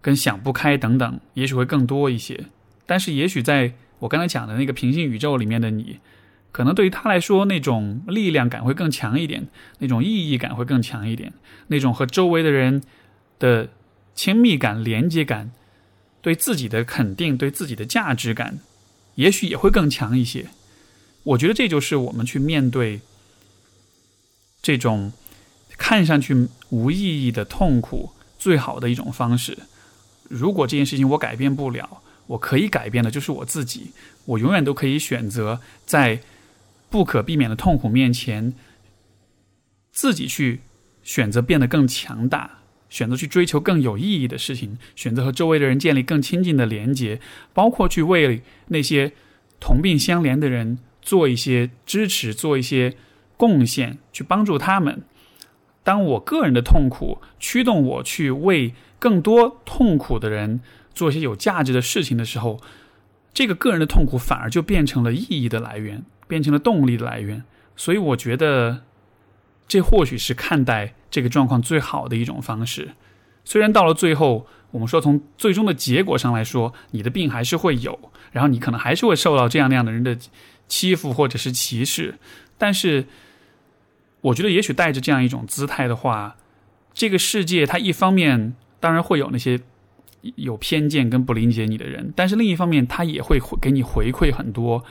[0.00, 2.46] 跟想不开等等，也许会更多一些。
[2.86, 5.98] 但是，也许在我刚才讲的那个平行宇宙里面的你，
[6.50, 9.46] 可能对于他来说，那种力量感会更强一点，
[9.78, 11.32] 那种意义感会更强一点，
[11.68, 12.82] 那种和周围的人
[13.38, 13.68] 的
[14.14, 15.52] 亲密感、连接感，
[16.20, 18.58] 对自己的肯定、对自己的价值感，
[19.14, 20.46] 也许也会更强一些。
[21.24, 23.00] 我觉得这就是我们去面对
[24.60, 25.12] 这种
[25.76, 29.58] 看上去无意义的痛苦最好的一种方式。
[30.28, 33.90] 如果这件事情我改变不了，我可以改变的就是我自己，
[34.24, 36.20] 我永远都可以选择在
[36.88, 38.54] 不可避免的痛苦面前，
[39.92, 40.60] 自己去
[41.02, 42.58] 选择变得更强大，
[42.88, 47.20] 选择去追求更有意义的事情，选择和周围的人建立更亲近的连接，
[47.52, 49.12] 包括去为那些
[49.60, 52.96] 同病相怜的人做一些支持，做一些
[53.36, 55.02] 贡献，去帮助他们。
[55.82, 60.60] 当我个人的痛苦驱动我去为更多痛苦的人。
[60.94, 62.60] 做一些有价值的事情的时候，
[63.32, 67.44] 这个个人的痛苦反而就变成了意义的来源，变成了动力的来源。
[67.76, 68.82] 所以，我觉得
[69.66, 72.90] 这或许是看待这个状况最好的一种方式。
[73.42, 77.98] 虽然到了最后，我们说从最终的结果上来说，你的病还是会有，
[78.30, 80.18] 然后你可能还是会受到这样那样的人的
[80.68, 82.18] 欺负或者是歧视，
[82.58, 83.06] 但是，
[84.22, 86.36] 我觉得也许带着这样一种姿态的话，
[86.92, 89.60] 这个世界它一方面当然会有那些。
[90.36, 94.84] 有偏见跟不理解你的人，但是另一方面，他也会给你回馈很多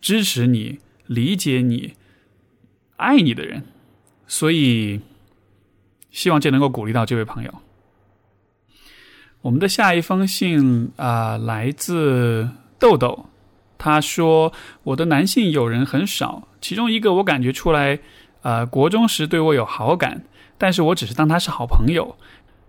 [0.00, 1.94] 支持你、理解你、
[2.98, 3.64] 爱你的人，
[4.28, 5.00] 所以
[6.12, 7.52] 希望这能够鼓励到这位朋友。
[9.40, 13.26] 我们的下一封信啊，来自豆豆，
[13.82, 14.52] 他说
[14.84, 17.98] ：“我的男性友人很少，其中一个我感觉出来，
[18.42, 20.22] 呃，国中时对我有好感，
[20.56, 22.16] 但是我只是当他是好朋友。”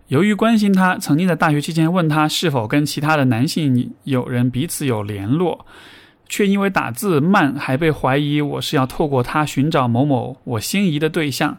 [0.10, 5.66] 由于关心他，曾经在大学期间问他是否跟其他的男性友人彼此有联络，
[6.28, 11.58] 却因为打字慢，还被怀疑我是要透过他寻找某某我心仪的对象，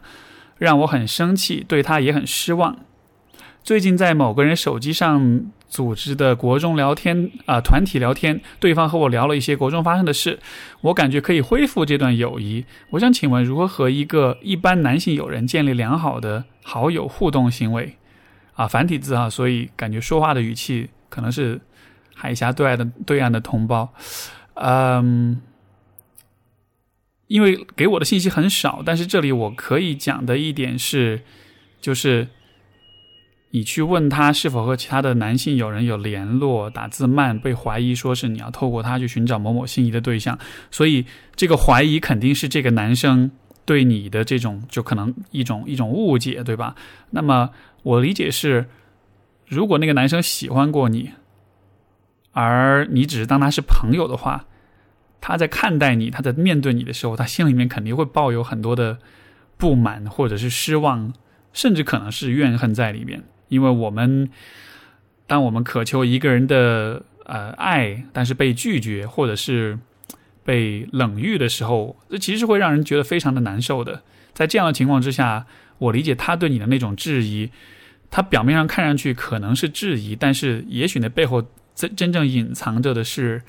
[0.57, 2.77] 让我很生气，对他也很失望。
[3.63, 5.41] 最近在某个人手机上
[5.75, 10.39] 组织的国中聊天啊团体聊天，对方和我聊了一些国中发生的事，
[10.79, 12.63] 我感觉可以恢复这段友谊。
[12.91, 17.97] 我想请问，如何和一个一般男性友人建立良好的好友互动行为？
[18.53, 21.59] 啊，繁体字啊，所以感觉说话的语气可能是
[22.15, 23.93] 海峡对岸的对岸的同胞，
[24.53, 25.41] 嗯，
[27.27, 31.23] 因为给我的信息很少，但是这里我可以讲的一点是，
[31.81, 32.29] 就是
[33.55, 40.37] 你去问他是否和其他的男性友人有联络，打字慢，被怀疑说是你要透过他去寻找某某心仪的对象，
[40.69, 41.05] 所以
[41.37, 43.31] 这个怀疑肯定是这个男生
[43.63, 46.75] 对你的这种就可能一种一种误解，对吧？
[47.11, 47.49] 那么。
[47.83, 48.65] 我理解是，
[49.45, 51.11] 如果那个男生喜欢过你，
[52.31, 54.47] 而你只是当他是朋友的话，
[55.21, 58.97] 他在看待你、他在面对你的时候，他心里面肯定会抱有很多的
[59.55, 61.13] 不满，或者是失望，
[61.53, 63.23] 甚至可能是怨恨在里面。
[63.47, 64.29] 因为我们，
[65.27, 69.77] 当我们渴求一个人的呃爱，但是被拒绝或者是
[70.43, 74.01] 被冷遇的时候，这其实会让人觉得非常的难受的。
[74.33, 75.45] 在这样的情况之下，
[75.77, 77.49] 我理解他对你的那种质疑。
[78.11, 83.41] 他表面上看上去可能是质疑，但是也许那背后真真正隐藏着的是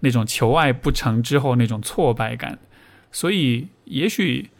[0.00, 2.58] 那种求爱不成之后那种挫败感。
[3.12, 4.50] 所以，也许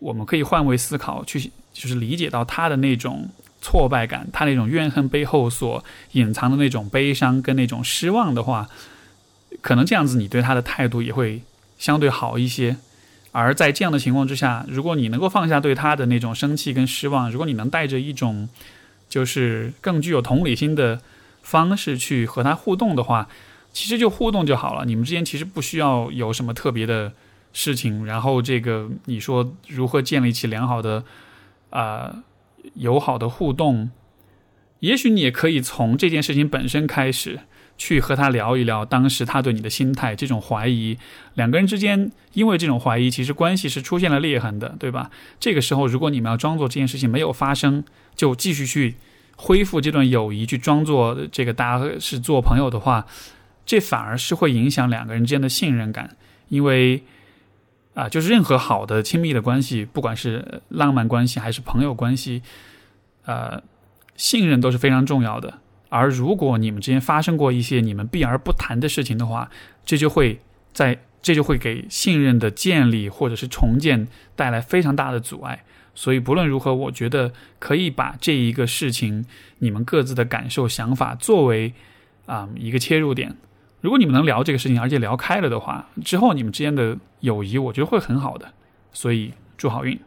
[0.00, 1.38] 我们可以换位思考，去
[1.72, 3.28] 就是理解到他的那种
[3.64, 8.68] 挫败感，他那种怨恨背后所隐藏的那种悲伤跟那种失望的话，
[9.62, 11.40] 可能这样子你对他的态度也会
[11.78, 12.76] 相对好一些。
[13.32, 18.46] 而在这样的情况之下，如果你能够放下对他的那种生气跟失望，如果你能带着一种
[19.08, 21.00] 就是更具有同理心的
[21.40, 23.26] 方式去和他互动的话，
[23.72, 24.84] 其实就互动就好了。
[24.84, 27.10] 你们之间其实不需要有什么特别的
[27.54, 28.04] 事情。
[28.04, 31.02] 然后这个你说如何建立起良好的
[31.70, 32.14] 啊
[32.74, 33.90] 友好的互动？
[34.80, 37.40] 也许你也可以从这件事情本身开始，
[37.78, 40.98] 去和他聊一聊当时他对你的心态，这种怀疑，
[41.34, 45.10] 两个人之间因为这种怀疑，其实关系是出现了裂痕的，对吧？
[45.40, 47.82] 这个时候，如果你们要装作这件事情没有发生，
[48.14, 48.96] 就继续去
[49.36, 53.06] 恢复这段友谊，去装作这个大家是做朋友的话，
[53.64, 56.16] 这反而是会影响两个人之间的信任感，
[56.48, 57.02] 因为
[57.94, 62.42] 啊，就是任何好的亲密的关系，不管是浪漫关系还是朋友关系，
[63.24, 63.62] 呃，
[64.16, 65.60] 信任都是非常重要的。
[65.88, 69.48] 而如果你们之间发生过一些你们避而不谈的事情的话，
[69.86, 70.40] 这就会
[70.72, 75.62] 在这就会给信任的建立或者是重建带来非常大的阻碍。
[75.94, 79.24] 所以不论如何，我觉得可以把这一个事情
[79.60, 81.72] 你们各自的感受、想法作为
[82.26, 83.36] 啊一个切入点。
[83.84, 88.50] 如果你们能聊这个事情，而且聊开了的话，之后你们之间的友谊，我觉得会很好的。
[88.94, 90.00] 所以祝好运。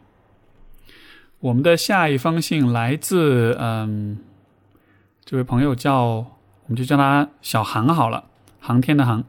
[1.38, 4.18] 我们的下一封信来自嗯。
[5.24, 6.26] 这位朋友叫，我
[6.66, 8.24] 们就叫他小韩好了，
[8.58, 9.24] 航天的航。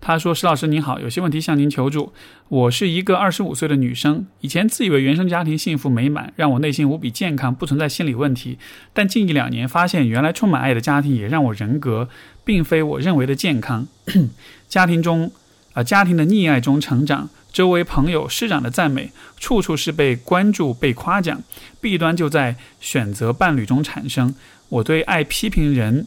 [0.00, 2.12] 他说：“石老师您好，有些问题向您求助。
[2.48, 8.58] 我是一个二十五岁的女生，以前自以为原生家庭幸福美满，让我内心无比健康，不存在心理问题。
[8.92, 12.08] 但近一两年发现，原来充满爱的家庭也让我人格
[12.44, 13.88] 并非我认为的健康。
[14.68, 15.32] 家庭中，
[15.72, 19.10] 啊，家庭的溺爱中成长，周围朋友师长的赞美，
[19.40, 21.42] 处处是被关注、被夸奖，
[21.80, 24.34] 弊端就在选择伴侣中产生。”
[24.70, 26.06] 我对爱批评人，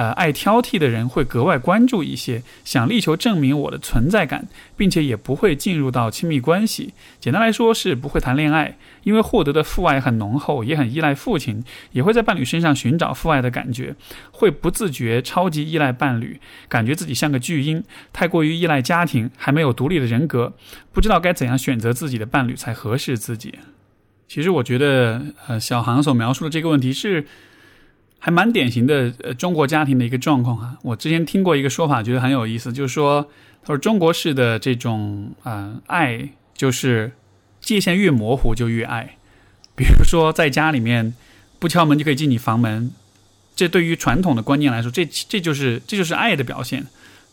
[0.00, 6.94] 呃，爱挑剔的人会格外关注一些，想力求证明我的存在感，并且也不会进入到亲密关系。
[7.20, 13.94] 简单来说，是不会谈恋爱，因为获得的父爱很浓厚，也很依赖父亲，也会在伴侣身上寻找父爱的感觉，
[14.30, 20.54] 会不自觉超级依赖伴侣，感觉自己像个巨婴，太过于依赖家庭，还没有独立的人格，
[20.94, 23.58] 不知道该怎样选择自己的伴侣才合适自己。
[24.26, 27.26] 其实，我觉得，呃，小航所描述的这个问题是。
[28.22, 30.76] 还蛮典型的，呃，中国家庭的一个状况哈。
[30.82, 33.26] 我之前听过一个说法，觉得很有意思，就是说，
[33.62, 37.10] 他说中国式的这种，呃，爱就是
[37.62, 39.16] 界限越模糊就越爱。
[39.74, 41.14] 比如说，在家里面
[41.58, 42.92] 不敲门就可以进你房门，
[43.56, 46.86] 这对于传统的观念来说，这这就是这就是爱的表现。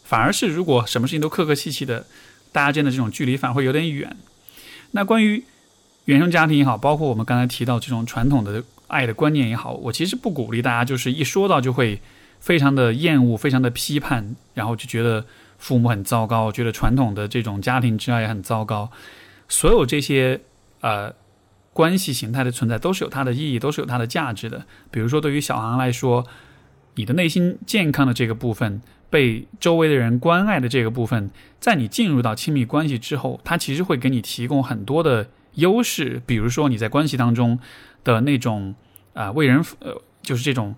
[0.05, 2.05] 反而是如果什么事情都客客气气的，
[2.53, 4.15] 大家间的这种距离反而会有点远。
[4.91, 5.43] 那关于
[6.05, 8.63] 原生家庭也好，包括我们刚才提到这种传统的。
[8.87, 12.01] 爱的观念也好，我其实不鼓励大家，就是一说到就会
[12.39, 15.25] 非常的厌恶、非常的批判，然后就觉得
[15.57, 18.89] 父母很糟糕，觉得传统的这种家庭之爱也很糟糕。
[19.49, 20.39] 所有这些
[20.81, 21.13] 呃
[21.73, 24.65] 关系形态的存在都是有它的意义，都是有它的价值的。
[24.89, 26.25] 比如说，对于小航来说，
[26.95, 36.21] 你的内心健康的这个部分，被周围的人关爱的这个部分，在你进入到亲密关系之后，它其实会给你提供很多的优势。
[36.25, 37.59] 比如说你在关系当中。
[38.07, 38.73] 的那种
[39.13, 40.73] 啊，为人呃，就是这种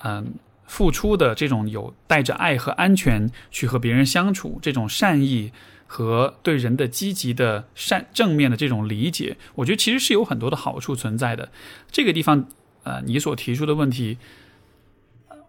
[0.00, 0.34] 嗯，
[0.66, 5.50] 付出的这种有带着爱和安全去和别人相处，这种善意
[5.86, 11.48] 和对人的积极的善正面的这种理解，我觉得其实是有很多的好处存在的。
[11.90, 12.46] 这个地方
[12.82, 14.18] 呃，你所提出的问题，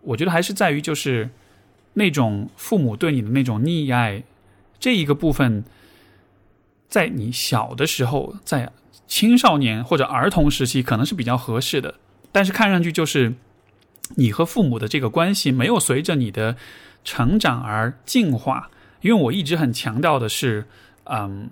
[0.04, 1.30] 我觉得还是在于就是
[1.96, 4.24] 那种父母对你的那种溺爱
[4.80, 5.66] 这一个部分，
[6.88, 8.72] 在你小的时候在。
[9.08, 11.96] 青少年或者儿童时期可能是比较合适的，
[12.32, 13.34] 但是看上去就是
[14.16, 16.56] 你和父母的这个关系没有随着你的
[17.04, 18.70] 成长而进化。
[19.02, 20.66] 因为我一直很强调的是，
[21.06, 21.50] 嗯，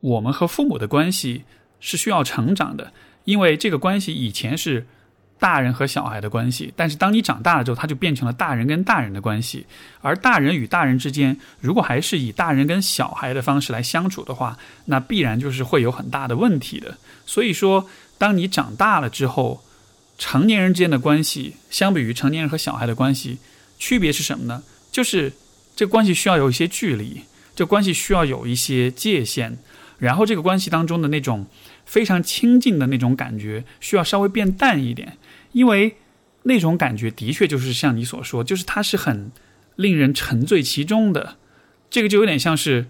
[0.00, 1.44] 我们和父母的关系
[1.78, 2.92] 是需要成长的，
[3.24, 4.86] 因为这个关系以前是。
[5.42, 9.66] 大人和小孩的关系，但是当你长大了之后，它就变成了大人跟大人的关系。
[10.00, 16.96] 而大人与大人之间，如果还是以大人跟小孩的方式来相处的话，那必然就是会有很大的问题的。
[17.26, 19.64] 所以说，当你长大了之后，
[20.16, 23.38] 成年人之间的关系，相比于成年人和小孩的关系，
[23.80, 24.62] 区别是什么呢？
[24.92, 25.32] 就是
[25.74, 27.22] 这关系需要有一些距离，
[27.56, 29.58] 这关系需要有一些界限，
[29.98, 31.46] 然后这个关系当中的那种
[31.84, 35.18] 非常亲近的那种感觉，需要稍微变淡一点。
[35.52, 35.96] 因为
[36.42, 39.30] 那种感觉的确就是像你所说，就是它是很
[39.76, 41.36] 令人沉醉其中的。
[41.88, 42.86] 这个就有点像是，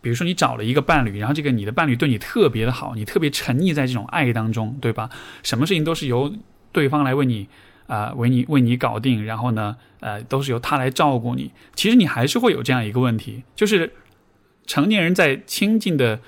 [0.00, 5.10] 比如说你找了一个伴侣，然后这个你的伴侣对你特别的好，你特别沉溺在这种爱当中，对吧？
[5.42, 6.32] 什么事情都是由
[6.72, 7.48] 对方来为你
[7.86, 11.50] 啊，为你为你搞定，然后呢，呃，都是由他来照顾你。
[11.74, 13.92] 其实你还是会有这样一个问题，就是
[14.66, 16.20] 成年人在亲近的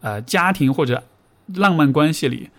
[0.00, 1.02] 呃家庭或者
[1.54, 2.50] 浪漫关系里，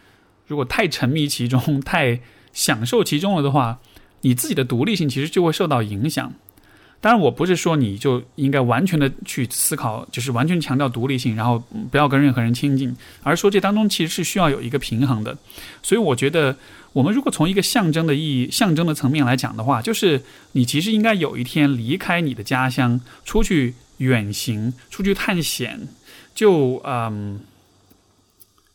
[0.46, 2.20] 如果太沉迷其中，太
[2.56, 3.78] 享受其中了的话，
[4.22, 6.34] 你自己的独立性其实就会受到影响。
[7.02, 15.38] 当然，我不是说你就应该完全的去思考，就是完全强调独立性，然后不要跟任何人亲近，而说这当中其实是需要有一个平衡的。
[15.84, 16.58] 所以，我觉得
[16.94, 25.88] 我们如果从一个象征的意义、象征的层面来讲的话，就是你其实应该有一天离开你的家乡，出去远行，出去探险，
[26.34, 27.40] 就嗯，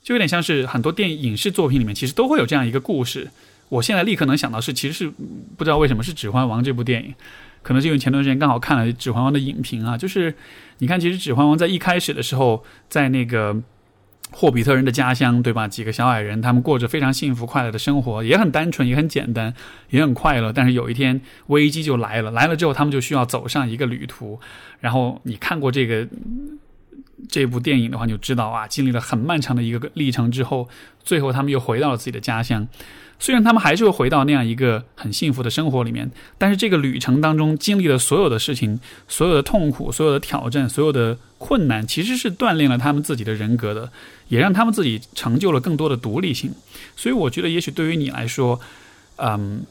[0.04, 3.28] 就有点像是很多电影、影视作品里面其实都会有这样一个故事。
[3.70, 5.10] 我现在立刻能想到是，其实是
[5.56, 7.14] 不知道为什么是《指环王》这部电影。
[7.62, 10.34] 可能是因为前段时间刚好看了《指环王》的影评啊，就是
[10.78, 13.54] 你看，其实《指环王》在一开始的时候，在那个
[14.30, 15.68] 霍比特人的家乡，对吧？
[15.68, 19.52] 几个小矮人，他们过着非常幸福快乐的生活，也很单纯，也很简单，
[19.90, 20.50] 也很快乐。
[20.52, 24.40] 但是有一天危机就来了，来了之后，他们就需要走上一个旅途。
[24.80, 26.08] 然后你看过这个
[27.28, 30.66] 这部电影的话，你就知道啊，经历了很漫长的一个历程之后，
[31.04, 32.66] 最后他们又回到了自己的家乡。
[33.20, 43.92] 虽然他们还是会回到那样一个很幸福的生活里面，但是这个旅程当中经历了所有的事情、所有的痛苦、所有的挑战、所有的困难，其实是锻炼了他们自己的人格的，
[44.28, 46.50] 也让他们自己成就了更多的独立性。
[46.96, 48.58] 所以，我觉得也许对于你来说，
[49.16, 49.62] 嗯，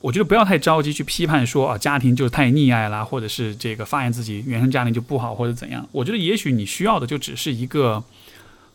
[0.00, 5.88] 我觉得不要太着急去批判说啊，家庭就是太溺爱啦，或者是这个发现自己原生家庭就不好或者怎样。
[5.92, 8.02] 我觉得也许你需要的就只是一个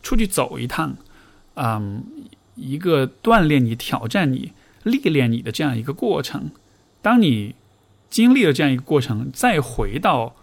[0.01, 0.95] 出去走一趟，
[1.55, 2.01] 嗯。
[2.55, 6.51] 一个锻炼你、挑战你、历练你的这样一个过程。
[7.01, 7.55] 当你
[8.09, 10.35] 经历了这样一个过程，再回到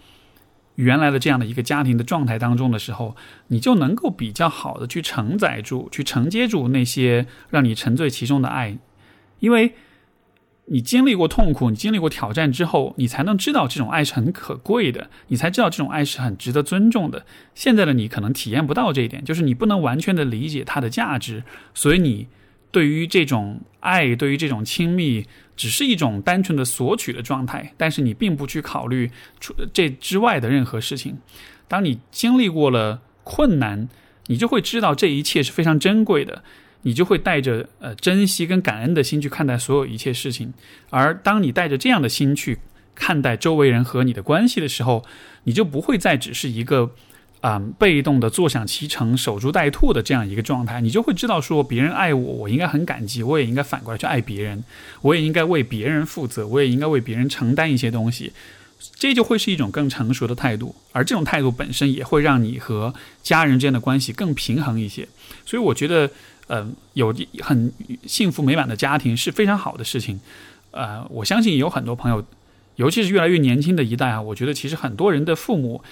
[0.77, 3.17] 原来的这样的一个家庭的状态当中的时候，
[3.49, 8.79] 你就能够比较好的去承载住、去承接住那些让你沉醉其中的爱，
[9.41, 9.75] 因为。
[10.71, 17.25] 你经历过痛苦，你经历过挑战之后，你才能知道这种爱是很可贵的，你才知道这种爱是很值得尊重的。
[17.55, 21.43] 现在的你可能体验不到这一点，就是你不能完全的理解它的价值，
[21.75, 22.29] 所以你
[22.71, 29.11] 对于这种爱，对于这种亲密，只是一种单纯的索取的状态，但是你并不去考虑
[29.41, 31.19] 除这之外的任何事情。
[31.67, 33.89] 当你经历过了困难，
[34.27, 36.43] 你就会知道这一切是非常珍贵的。
[36.83, 40.53] 你就会带着呃珍惜跟感恩的心去看待所有一切事情，
[40.91, 42.59] 而当你带着这样的心去
[42.95, 45.05] 看待周围人和你的关系的时候，
[45.45, 46.91] 你就不会再只是一个
[47.41, 50.81] 啊被动的坐享其成、守株待兔的这样一个状态。
[50.81, 54.63] 你就会知道说，别人爱我，我应该很感激，我也应该反过来去爱别人，
[55.03, 58.33] 我也应该为别人负责，我也应该为别人承担一些东西。
[58.95, 65.07] 这就会是一种更成熟的态度，而这种态度本身也会让你和家人之间的关系更平衡一些。
[65.45, 66.11] 所以，我觉得。
[66.49, 67.73] 嗯，有很
[68.07, 70.19] 幸福美满的家庭是非常好的事情。
[70.71, 72.25] 呃，我相信有很多朋友，
[72.77, 75.83] 尤其是越来越年轻的一代啊，我觉得其实很多人的父母，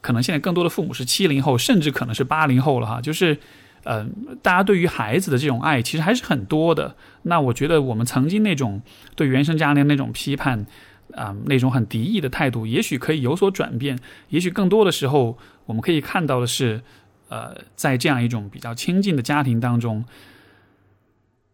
[0.00, 3.00] 可能现在更多的父母是七零后，甚至可能是八零后了哈。
[3.00, 3.38] 就是，
[3.84, 6.96] 嗯，大家对于孩子的这种爱其实还是很多的。
[7.22, 8.82] 那我觉得我们曾经那种
[9.14, 10.66] 对原生家庭那种批判
[11.14, 13.98] 啊，那种很敌意的态度，也许可以有所转变。
[14.30, 16.80] 也许更多的时候，我们可以看到的是。
[17.30, 20.04] 呃，在这样一种比较亲近的家庭当中，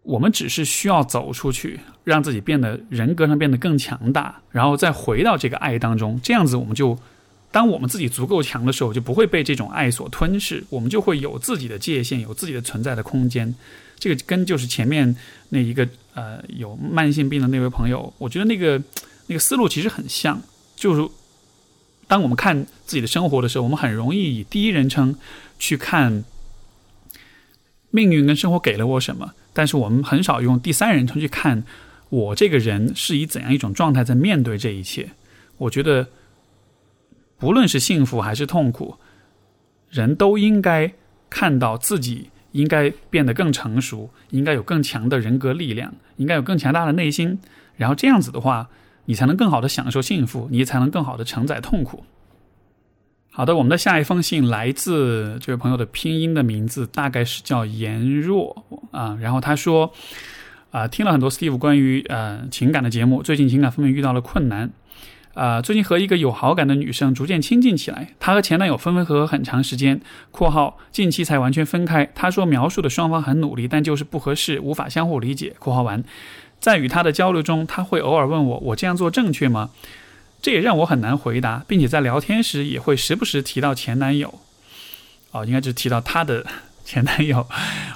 [0.03, 6.19] 我们只是需要走出去，让自己变得人格上变得更强大，然后再回到这个爱当中。
[6.23, 6.99] 这样子，我们就
[7.53, 13.55] 当我们自己足够强的时候，就不会被这种爱所吞噬，我们就会有自己的界限，有自己的存在的空间。
[13.99, 15.15] 这个跟就是前面
[15.51, 18.83] 那一个呃有慢性病的那位朋友，我觉得那个
[19.27, 20.41] 那个思路其实很像，
[20.75, 21.07] 就是。
[22.09, 25.13] 当我们看自己的生活的时候，我们很容易以第一人称
[25.59, 26.25] 去看
[27.91, 31.65] 命运跟生活给了我什么，但是我们很少用第三人称去看
[32.09, 35.11] 我这个人是以怎样一种状态在面对这一切。
[35.59, 36.09] 我觉得，
[37.39, 38.97] 不论是幸福还是痛苦，
[39.91, 40.93] 人都应该
[41.31, 47.39] 看到自己应该变得更成熟，应该有更强的人格力量，应该有更强大的内心，
[47.77, 48.69] 然后这样子的话。
[49.09, 52.03] 你才能更好的享受幸福，你才能更好的承载痛苦。
[53.37, 59.93] 好的，我们的下一封信来自这位朋友的拼音的名字大概是叫颜若啊，然后他说
[60.71, 64.71] 啊，听了很多 Steve 关于呃情感的节目，最近情感方面遇到了困难
[65.35, 70.01] 啊，最近和一个有好感的女生逐渐亲近起来，她和前男友分分合合很长时间
[70.33, 72.11] （括号近期才完全分开）。
[72.17, 76.03] 她说描述的双方很努力，但就是不合适，无法相互理解（括号完）。
[76.59, 79.69] 在与他的交流中，他会偶尔问我：“我这样做正确吗？”
[80.41, 84.33] 这也让我很难回答，并且在聊天时也会时不时提到前男友。
[85.33, 86.47] 哦，应该就是提到他的
[86.85, 87.47] 前男友。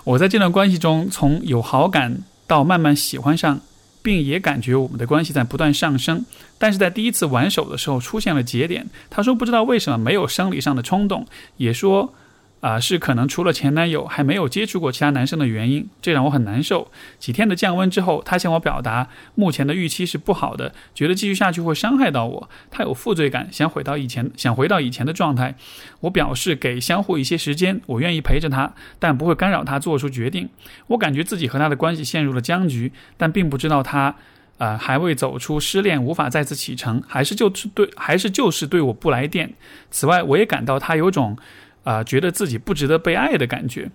[0.04, 3.60] 我在这段关系中，从有好感到慢慢喜欢上，
[4.02, 6.24] 并也感觉我们的关系在不断上升。
[6.58, 8.86] 但是在第一次玩手的时候出现了节点。
[9.08, 11.26] 他说不知道为什么没有生理上的冲动，
[11.56, 12.12] 也说
[12.60, 16.90] 啊，是可能除了前男友还没有接触过其他男生的原因，这让我很难受。
[17.18, 25.54] 几天的降温之后，他向我表达目前的预期是不好的，觉得继续下去会伤害到我，他有负罪感，想回到以前，想回到以前的状态。
[26.00, 30.46] 我表示给相互一些时间，我愿意陪着他，但不会干扰他做出决定。
[30.88, 34.14] 我感觉自己和他的关系陷入了僵局，但并不知道他，
[34.58, 39.54] 呃，还未走出失恋，无法再次启程，还是就是对，还是就是对我不来电。
[39.90, 41.38] 此外，我也感到他有种。
[41.82, 43.90] 啊，觉得自己不值得被爱的感觉，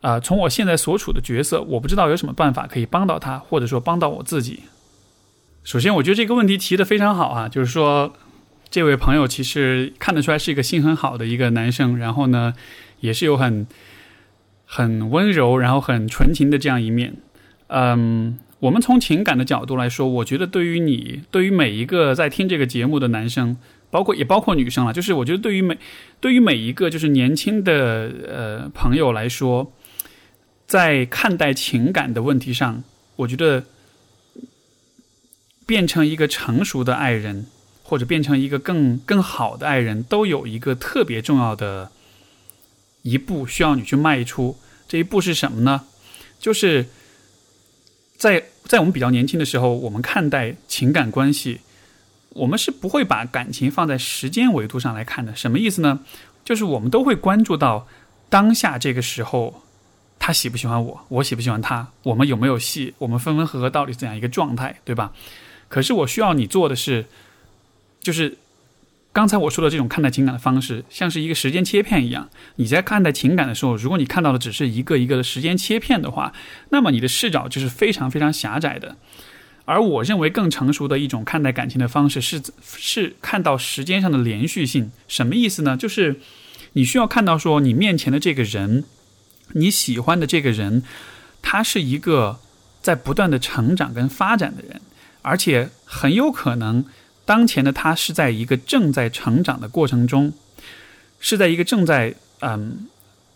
[0.00, 4.60] 啊，从我现在所处的角色，我不知道有什么办法可以帮到他，或者说帮到我自己。
[5.62, 8.14] 首先，我觉得这个问题提的非常好啊，就是说，
[8.70, 12.54] 这位朋友其实看得出来是一个心很好的一个男生，然后呢，
[13.00, 13.66] 也是有很
[14.64, 17.16] 很温柔，然后很纯情的这样一面。
[17.66, 23.58] 嗯，我们从情感的角度来说，我觉得对于你，对于每一个在听这个节目的男生。
[23.90, 25.76] 包括也包括女生了，就是我觉得对于每
[26.20, 29.72] 对于每一个就是年轻的呃朋友来说，
[30.66, 32.84] 在看待情感的问题上，
[33.16, 33.64] 我觉得
[35.66, 37.46] 变成一个成熟的爱人，
[37.82, 41.90] 或者变成一个更更好的爱人，都有一个特别重要的
[43.02, 44.56] 一步需要你去迈出。
[44.88, 45.84] 这一步是什么呢？
[46.38, 46.86] 就是
[48.16, 51.60] 在在我们比较年轻的时候，我们看待情感关系。
[52.30, 55.34] 我们是不会把感情放在时间维度上来看的。
[55.34, 56.00] 什么意思呢？
[56.44, 57.86] 就是我们都会关注到
[58.28, 59.62] 当下这个时候，
[60.18, 65.12] 他喜不喜欢我，我喜不喜欢他，我们有没有戏，我们分分合合到底怎样一个状态，对吧？
[65.68, 67.06] 可是我需要你做的是，
[68.00, 68.38] 就是
[69.12, 72.28] 刚才我说的这种看待情感的方式，像是一个时间切片一样。
[72.56, 76.32] 你在看待情感的时候，如果你看到的只是一个一个的时间切片的话，
[76.70, 78.96] 那么你的视角就是非常非常狭窄的。
[79.70, 82.42] 而我认为更成熟的一种看待感情的方式是
[82.76, 84.90] 是看到时间上的连续性。
[85.06, 85.76] 什么意思呢？
[85.76, 86.18] 就是
[86.72, 88.82] 你需要看到说你面前的这个人，
[89.52, 90.82] 你喜欢的这个人，
[91.40, 92.40] 他是一个
[92.82, 94.80] 在不断的成长跟发展的人，
[95.22, 96.84] 而且很有可能
[97.24, 100.32] 当前的他是在一个正在成长的过程中，
[101.20, 102.88] 是在一个正在嗯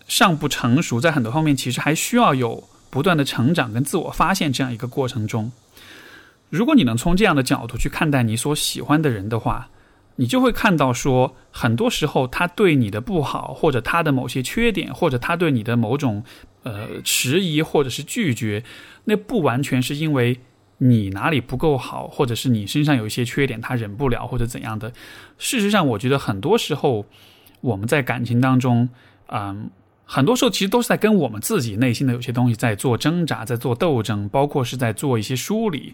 [0.09, 5.53] 尚不成熟，在很多方面其实还需要有不断的成长跟自我发现这样一个过程中。
[6.55, 9.69] 如果你能从这样的角度去看待你所喜欢的人的话，
[10.15, 16.23] 你就会看到说，很多时候他对你的不好，或者他的某些缺点，或者他对你的某种
[16.63, 18.63] 呃迟疑或者是拒绝，
[19.07, 20.39] 那不完全是因为
[20.79, 24.93] 你哪里不够好，或者是你身上有一些缺点他忍不了或者怎样的。
[25.39, 27.05] 事实上，我觉得很多时候
[27.63, 28.89] 我们在感情当中，
[29.27, 29.69] 嗯，
[30.05, 35.93] 很多时候其实都是在跟我们自己内心的有些东西在做挣扎，在做斗争，包括是在做一些梳理。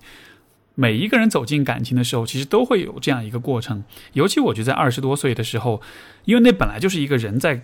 [0.74, 3.82] 每一个人走进感情的时候，其实都会有这样一个过程。
[4.14, 5.82] 尤其我觉得在二十多岁的时候，
[6.24, 7.60] 因为那本来就是一个人在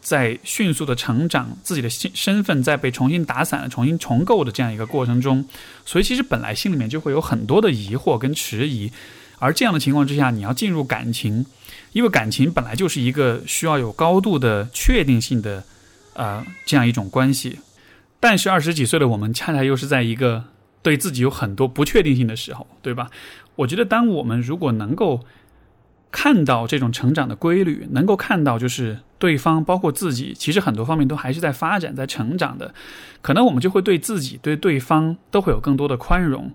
[0.00, 5.44] 在迅速的成长，自己的身身份在被重新打散、重新重构的这样一个过程中，
[5.84, 8.92] 所以其实本来心里面就会有很多的疑惑跟迟疑。
[9.38, 11.44] 而这样的情况之下，你要进入感情，
[11.92, 15.64] 因为感情本来就是一个需要有高度的确定性的
[16.14, 17.58] 呃这样一种关系。
[18.20, 20.44] 但是二十几岁的我们，恰恰又是在一个。
[20.82, 23.10] 对自己有很多不确定性的时候，对吧？
[23.54, 25.24] 我觉得，当我们如果能够
[26.10, 32.74] 看到这种成长的规律，能够看到就是对方包括自己，其实很多方面都还是在发展、在成长的，
[33.20, 36.50] 可能我们就会对自己、对对方都会有更多的宽容。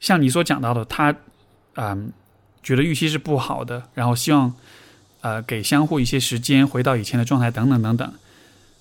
[0.00, 1.14] 像你所讲到的，他
[1.74, 2.12] 嗯
[2.62, 4.52] 觉得预期是不好的，然后希望
[5.22, 8.12] 呃给相互一些时间，回到以前的状态，等等等等。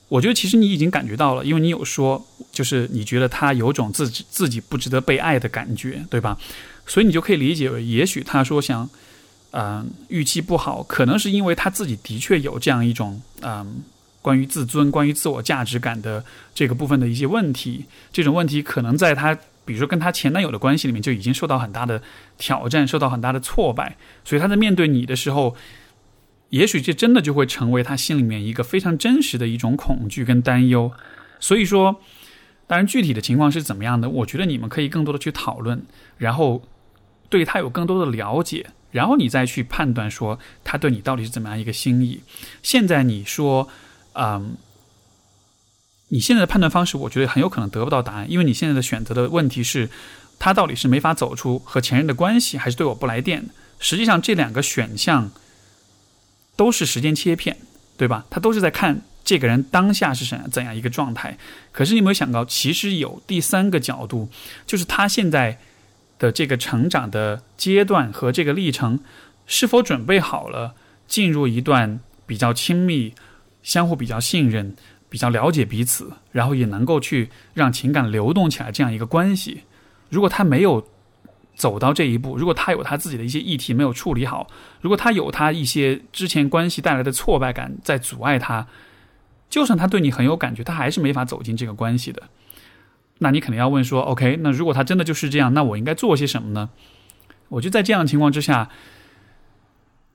[0.09, 6.37] 我觉得其实你已经感觉到了，因为你有说，就是你觉得他有种自己自己不值得被爱的感觉，对吧？
[6.85, 8.89] 所以你就可以理解为，也许他说想，
[9.51, 13.81] 嗯，预期不好，可能是因为他自己的确有这样一种，嗯，
[14.21, 16.23] 关于自尊、关于自我价值感的
[16.55, 17.83] 这个部分的一些问题。
[18.13, 22.01] 这种问题可能在他，比如说跟他前男友的关系里面就已经受到很大的
[22.37, 25.53] 挑战，受到很大的挫败，所以他在面对你的时候。
[26.49, 30.91] 也许这真的就会成为他心里面一个非常真实的一种恐惧跟担忧，
[31.41, 31.99] 所以说，
[32.65, 35.83] 当然具体的情况是怎么样的，我觉得你们可以更多的去讨论，
[36.17, 36.63] 然后
[37.27, 42.21] 对他有更多的了解，然后你再去判断说他对你到底是怎么样一个心意。
[42.63, 43.67] 现在你说，
[44.13, 44.55] 嗯，
[46.07, 49.89] 你现在的判断方式，我觉得很有可能得不到答案，因为你现在的选择的问题是，
[50.39, 53.49] 他到底是没法走出和前任的关系，还是对我不来电？
[53.79, 55.29] 实际上这两个选项。
[56.57, 57.55] 都是时间切片，
[57.95, 58.25] 对吧？
[58.29, 61.37] 他都是在看这个人当下是怎怎样一个状态。
[61.71, 64.29] 可是你有没有想到，其实有第三个角度，
[64.65, 65.59] 就是他现在
[66.19, 68.99] 的这个成长的阶段和这个历程，
[69.45, 70.73] 是否准备好了
[71.07, 73.13] 进入一段比较亲密、
[73.61, 74.75] 相互比较信任、
[75.09, 79.61] 比较了解彼此，然后也能够去让情感流动起来这样一个关系。
[80.09, 80.87] 如果他没有
[81.57, 84.47] 走到这一步，如果他有他自己的一些议题没有处理好，
[84.79, 88.67] 如果他有他一些之前关系带来的挫败感在阻碍他，
[89.49, 92.21] 就算他对你很有感觉，他还是没法走进这个关系的。
[93.17, 96.69] 那你肯定要问说，OK，那如果他真的就是这样，那我应该做些什么呢？
[97.49, 98.69] 我就在这样的情况之下，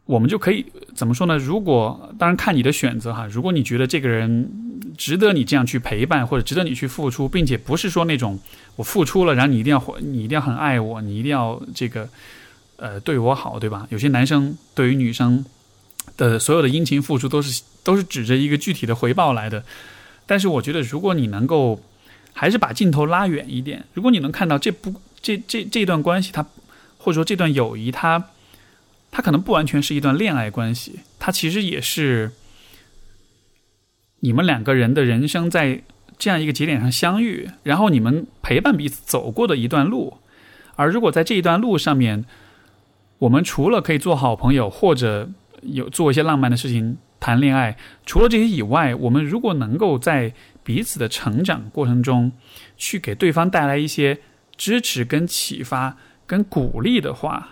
[0.04, 1.38] 我们就可以怎么说呢？
[1.38, 4.50] 如果当然看你的选择哈，如果你觉得这个人
[4.98, 8.38] 值得你这样去陪伴，或者值得你去付出，并且不是说那种
[8.76, 12.08] 我付出了，然后你一定要你一定要很爱我，你一定要这个
[12.76, 13.86] 呃对我好，对吧？
[13.90, 15.44] 有些男生对于女生
[16.16, 19.64] 的所有的殷勤付出都是都是指着一个具体的回报来的。
[20.26, 21.80] 但是我觉得，如果你能够
[22.32, 26.44] 还是把镜头拉远一点，如果你能看到这不这这这段关系它。
[27.04, 28.24] 或者说这段友谊，它，它
[29.14, 32.32] 它可能不完全是一段恋爱关系，它其实也是
[34.20, 35.82] 你们两个人的人生在
[36.16, 40.16] 这样一个节点上相遇，然后你们陪伴彼此走过的一段路。
[40.76, 42.24] 而如果在这一段路上面，
[43.18, 45.28] 我们除了可以做好朋友，或者
[45.60, 50.32] 有做一些浪漫的事情，谈恋爱，除了这些以外，我们如果能够在
[50.64, 52.32] 彼此的成长过程中，
[52.78, 54.20] 去给对方带来一些
[54.56, 55.98] 支持跟启发。
[56.24, 57.51] 跟鼓励的话，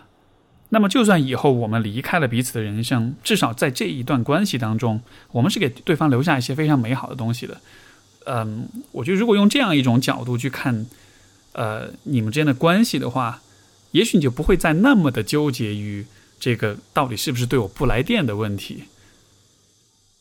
[0.73, 5.01] 那么就算以后我们离开了彼此的人生，至少在这一段关系当中，
[5.33, 7.61] 我们是给对方留下一些非常美好的东西的。
[8.27, 10.87] 嗯，我觉得如果用这样一种角度去看，
[11.53, 13.43] 呃，你们之间的关系的话，
[13.91, 16.07] 也许你就不会再那么的纠结于
[16.39, 18.85] 这个到底是不是对我不来电的问题。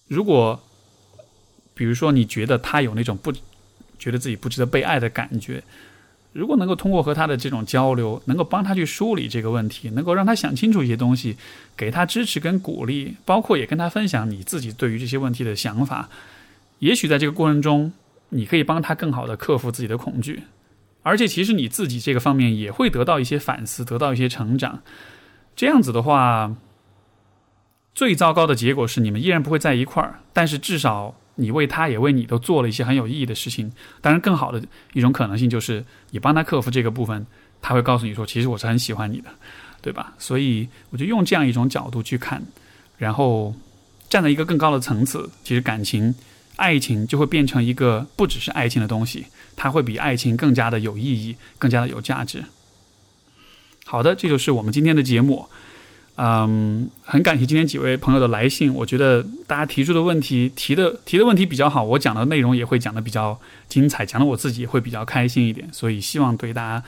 [0.08, 0.64] 如果，
[1.76, 3.32] 比如说你觉得他有那种不
[4.00, 5.64] 觉得自己不值得被爱的感觉。
[6.32, 11.36] 如果能够通过和他的这种交流，能够帮他去梳理这个问题，能够让他想清楚一些东西，
[11.75, 16.07] 给他支持跟鼓励，包括也跟他分享你自己对于这些问题的想法，
[16.80, 17.91] 也许在这个过程中，
[18.30, 20.43] 你可以帮他更好的克服自己的恐惧，
[21.01, 24.84] 而且其实你自己这个方面也会得到一些反思，得到一些成长。
[25.55, 26.55] 这样子的话，
[27.95, 31.15] 最糟糕的结果是你们依然不会在一块儿，但是至少。
[31.40, 33.72] 你为他也为你都做了一些很有意义的事情，
[34.02, 34.62] 当然更好的
[34.94, 37.26] 一种可能性就是你帮他克服这个部分，
[37.62, 39.30] 他会告诉你说，其实我是很喜欢你的，
[39.82, 40.14] 对吧？
[40.20, 42.44] 所以我就用这样一种角度去看，
[42.98, 43.56] 然后
[44.10, 46.14] 站在一个更高的层次，其实感情、
[46.58, 49.26] 爱情就会变成一个不只是爱情的东西，
[49.56, 52.44] 它会比爱情更加的有意义，更加的有价值。
[53.86, 55.48] 好的，这就是我们今天的节目。
[56.22, 58.74] 嗯，很感谢今天几位朋友的来信。
[58.74, 63.39] 我觉得大家提出的问题提的提的问题比较好，我讲的内容也会讲的比较
[63.70, 65.65] 精彩，讲的我自己会比较开心一点。
[65.72, 66.84] 所以希望对大家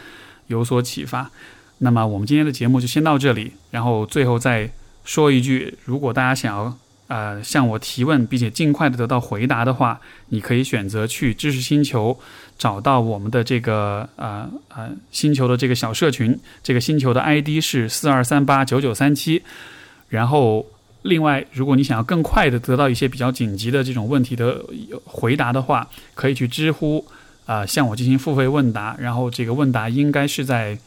[0.48, 1.32] 有所启发。
[1.78, 4.70] 那么我们今天的节目就先到这里，然后最后再
[5.06, 6.78] 说一句：如果大家想要。
[7.12, 10.00] 呃，向我提问，并且尽快的得到回答的话，
[10.30, 12.18] 你可以选择去知识星球，
[12.58, 19.44] 找到我们的这个呃呃星球的这个小社群，这个星球的 ID 是四二三八九九三七。
[20.08, 20.66] 然后，
[21.02, 24.64] 另外，如果你想要更快的得到一些比较紧急的这种问题的
[25.04, 25.86] 回答的话，
[26.16, 27.06] 可以去知乎
[27.46, 30.78] 啊向我进行付费问答，然后这个问答应该是在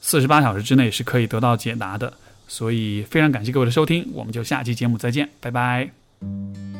[0.00, 2.12] 四十八小时之内是可以得到解答的。
[2.50, 6.79] 所以非常感谢各位的收听我们就下期节目再见拜拜。